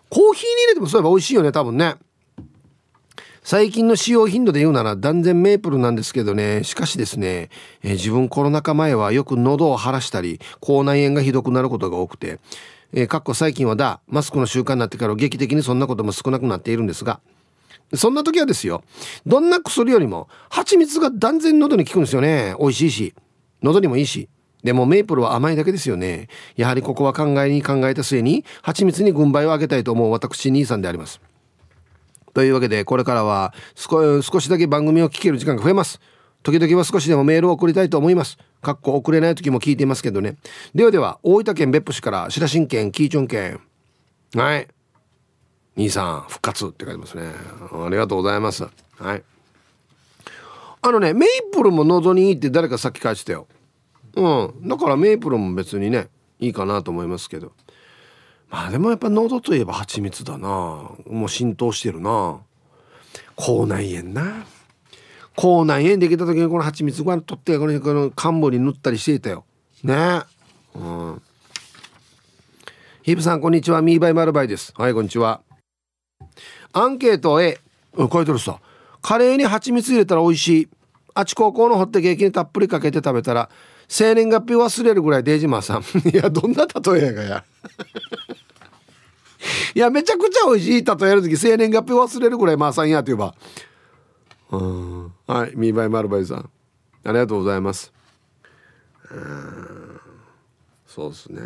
[0.09, 1.95] コーヒーに入れてもそういえば美味しいよね多分ね
[3.43, 7.51] 最近の使用頻度で言うなら断然メープルなんですけどねしかしですね、
[7.83, 12.41] えー、自分コロナ禍前はよく喉を腫らしたり口内炎がひどくなることが多くて
[12.95, 17.21] えー、かっこ最近はだマスクの習慣になってから劇的にそんなことも少なくなっているんですが
[17.95, 18.83] そんな時はですよ。
[19.27, 22.55] どんな薬よりも、蜂蜜が断然喉に効くんですよね。
[22.59, 23.15] 美味しいし。
[23.63, 24.29] 喉にもいいし。
[24.65, 26.29] でもメープルは甘いだけですよね。
[26.57, 31.21] やはりここは考えに考えた末に、蜂蜜に軍配をあげたいと思う私兄さんであります。
[32.35, 36.01] というわけで、これからは少しだけ番組を聞ける時間が増えます。
[36.43, 38.39] 時々は少しでもメールを送りたいと思います。
[38.61, 40.37] かっこ送れない時も聞いていますけどね。
[40.75, 43.61] ではでは、大分県別府市から白新県キーチョン県。
[44.35, 44.69] はい。
[45.77, 47.31] 兄さん復活って書いてますね
[47.73, 48.65] ありがとうございます
[48.99, 49.23] はい
[50.85, 53.47] あのねメイプルも喉にいいって誰かさっき書いてたよ
[54.17, 56.09] うんだからメイプルも別にね
[56.41, 57.53] いいかなと思いますけど
[58.53, 60.49] まあでもやっぱ喉といえば蜂蜜だな。
[61.09, 62.39] もう浸透してるな。
[63.35, 64.45] 口内炎な。
[65.35, 69.47] 口内炎できた時にこの蜂蜜ご飯取ってこのこの患部に塗ったりしていたよ。
[69.83, 70.21] ね。
[70.75, 71.23] うん。
[73.03, 73.81] ヒープさんこんにちは。
[73.81, 74.75] ミーバイマルバイです。
[74.77, 75.41] はいこんにちは。
[76.75, 77.59] アンケート A
[77.97, 78.61] 書いてるさ。
[79.01, 80.69] カレーに蜂蜜入れたら美味しい。
[81.15, 83.49] あち高校のホットケーキにたっぷりかけて食べたら
[83.89, 85.83] 生年月日忘れるぐらいデジマーさん。
[86.07, 87.45] いやどんな例えやがや。
[89.75, 90.85] いやめちゃくちゃ美味しい。
[90.85, 93.35] 例える時生年月日忘れるぐらいマーさんやって言えば。
[94.51, 95.13] うん。
[95.27, 95.53] はい。
[95.55, 96.51] ミーバイマルバイさん。
[97.05, 97.93] ありがとうございます。
[99.11, 100.01] うん。
[100.87, 101.41] そうですね。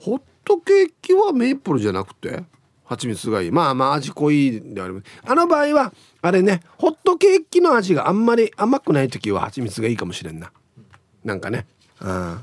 [0.00, 2.44] ホットケーキはメープルじゃなくて？
[2.84, 3.50] 蜂蜜がいい。
[3.50, 5.04] まあまあ味濃いであります。
[5.24, 5.92] あの場合は
[6.22, 6.62] あれね。
[6.78, 10.50] ホットケーキの味があんまり甘くない時は蜂蜜がいいかもしれんな。
[11.24, 11.66] なんかね。
[12.00, 12.40] うん。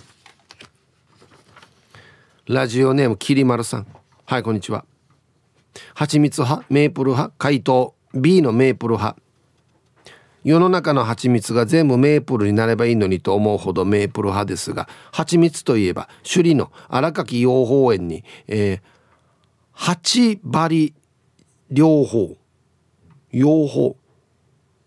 [2.49, 3.87] ラジオネームきりまるさん。
[4.25, 4.83] はいこんにちは。
[5.93, 9.21] 蜂蜜派メープル派回答 B のメープル派。
[10.43, 18.81] 世の中の蜂蜜が全部メープルになればいいのにと思うほどメープル派ですが蜂蜜といえば首里の荒垣養蜂園に、えー、
[19.71, 20.95] 八針
[21.71, 22.35] 療法。
[23.31, 23.95] 養蜂。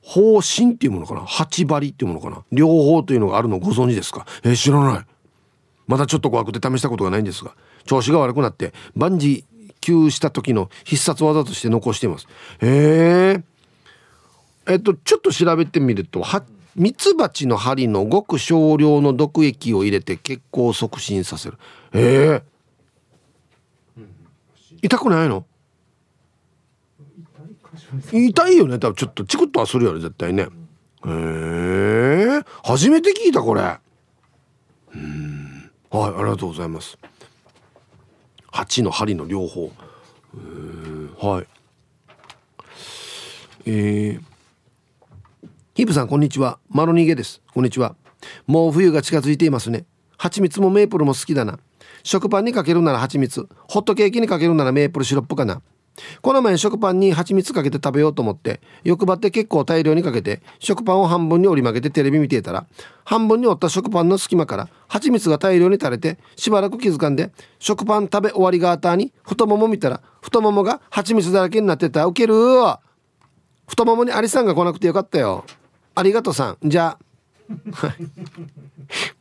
[0.02, 1.20] 方針っていうものかな？
[1.20, 2.44] 八針っていうものかな？
[2.50, 4.26] 両方というのがあるのご存知ですか？
[4.42, 5.06] えー、知らない。
[5.92, 9.44] まだちょっと怖くて試したことがないんですが調子が悪くなって万事
[9.82, 12.26] 休した時の必殺技として残しています。
[12.62, 13.44] へえ
[14.72, 16.24] えっとちょっと調べてみると
[16.76, 21.58] ミツバチの針のごく少量の毒液を入れて血行を促進させる。
[21.92, 22.40] え
[23.98, 24.02] え
[24.80, 25.44] 痛くないの？
[28.10, 28.94] 痛いよね多分。
[28.94, 30.48] ちょっとチクッとはするよね絶対ね。
[31.06, 33.78] へえ初めて聞いたこれ。
[34.94, 35.51] うん
[35.92, 36.96] はいありがとうございます。
[38.50, 39.70] 八の針の両方。
[41.20, 41.46] はい。
[43.66, 44.20] えー
[45.74, 46.58] ヒブさんこんにちは。
[46.70, 47.42] マロニゲです。
[47.52, 47.94] こんにちは。
[48.46, 49.84] もう冬が近づいていますね。
[50.16, 51.58] 蜂蜜もメープルも好きだな。
[52.02, 53.46] 食パンにかけるなら蜂蜜。
[53.68, 55.60] ホットケーキにかけるならメープルシロップかな。
[56.22, 62.66] この前食パンに蜂蜜かけて食べようと思って欲張って結構大量にかけて食パンを半分に折り曲げてテレビ見ていたら
[63.04, 72.06] 半分に折った食パンの隙間から蜂蜜が大量に垂れてしばらく気づかんで食パン食べ終わりがあたに太もも見たら太ももが蜂蜜だらけになってた。
[72.06, 72.34] ウケる
[73.66, 75.44] 太ももにアリさんが来なくてよかったよ。
[75.94, 76.58] ありがとうさん。
[76.62, 76.98] じゃあ。
[77.72, 77.92] は い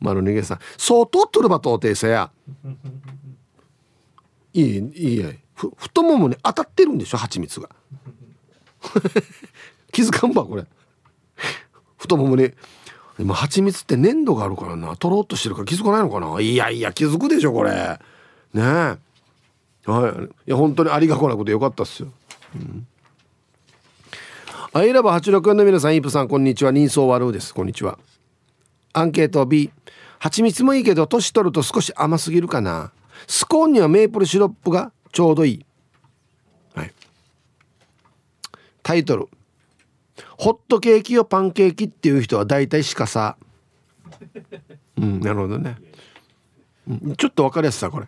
[0.00, 0.58] 丸逃げさん。
[0.76, 2.30] 相当トルバと訂正や。
[4.52, 5.30] いいいいや。
[5.30, 7.68] い太ももに当たってるんでしょ蜂蜜が。
[9.92, 10.64] 気づかんばこれ。
[11.98, 12.50] 太ももに。
[13.18, 14.96] でも蜂蜜って粘土があるからな。
[14.96, 16.40] とろっとしてるから気づかないのかな。
[16.40, 17.70] いやいや気づくでしょこれ。
[17.72, 17.98] ね
[18.54, 18.62] え。
[18.64, 18.96] は
[19.86, 19.90] い。
[19.90, 22.08] いや本当にありがこなくてよかったっすよ、
[22.56, 22.86] うん。
[24.72, 26.72] アイラブ86の皆さんイープさんこんにちは。
[26.72, 27.52] 人相悪うです。
[27.52, 27.98] こんにちは。
[28.94, 29.70] アンケート B
[30.18, 32.92] 蜂蜜もいいけど年取ると少し甘すぎるかな。
[33.26, 35.66] スコーンにはメープルシロップがちょうどいい、
[36.74, 36.92] はい、
[38.82, 39.28] タイトル
[40.38, 43.36] 「ホットケーキをパンケーキ」っていう人は大体しかさ。
[44.96, 45.76] うんなるほどね、
[47.16, 48.06] ちょっと分かりやすさこれ。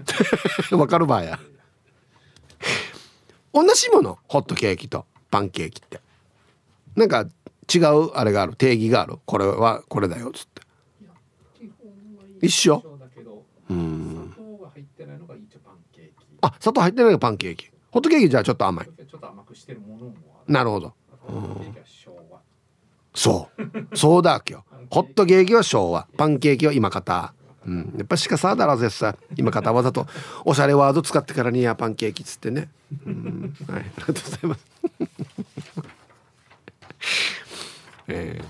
[0.70, 1.38] 分かるばや。
[3.52, 4.18] 同じもの？
[4.28, 6.00] ホットケーキとパンケーキって。
[6.96, 7.26] なんか
[7.72, 8.56] 違うあれがある。
[8.56, 9.18] 定義がある。
[9.24, 10.62] これはこれだよっつって。
[12.42, 12.82] 一緒
[13.70, 14.03] うん
[16.46, 17.70] あ砂糖入ってないのがパンケーキ。
[17.90, 18.88] ホットケーキじゃあちょっと甘い。
[20.46, 20.92] なるほど。
[23.14, 23.96] そう。
[23.96, 26.06] そうだ今日ホットケーキは昭和。
[26.16, 27.32] パンケーキは今方。
[27.66, 30.06] うん、やっぱしかさだらぜさ今方わざと
[30.44, 32.68] おしゃれワード使ってからにやパンケーキっつってね、
[33.06, 33.80] うん、はい。
[33.80, 34.66] ありがとうございます。
[38.08, 38.44] えー。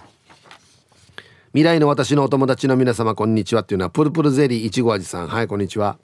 [1.52, 5.28] 未来の私のお友達の皆様こんにちはっていうのはプルプルゼリーいちご味さん。
[5.28, 5.98] はいこんにちは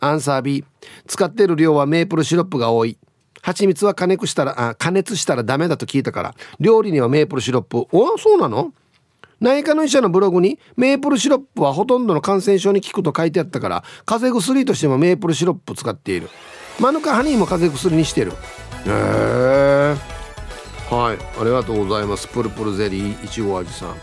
[0.00, 0.64] アンサー B
[1.06, 2.98] 使ってる量はメープルシロップが多い。
[3.40, 7.86] 蜂蜜は加熱したらあ加熱したらダメだと聞いたから料理にはメープルシロップ。
[7.92, 8.72] おそうなの？
[9.40, 16.28] 内科の医者のブログにメープルシロップはほとんどの感染症に効くと書いてあったから風邪薬としてもメープルシロップ使っている。
[16.80, 18.32] マヌカハニーも風邪薬にしてる。
[18.32, 18.34] へ
[18.86, 19.96] え
[20.90, 21.18] はい。
[21.40, 22.26] ありがとうございます。
[22.28, 23.90] プルプルゼリーいちご味さん。
[23.90, 23.94] うん、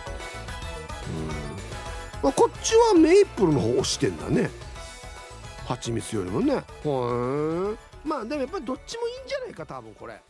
[2.23, 4.49] まあ、こっちはメイプルの方押してんだね。
[5.65, 10.21] 蜂蜜よりもねはいまあでもやっぱりどっちもいいんじゃないか多分これ。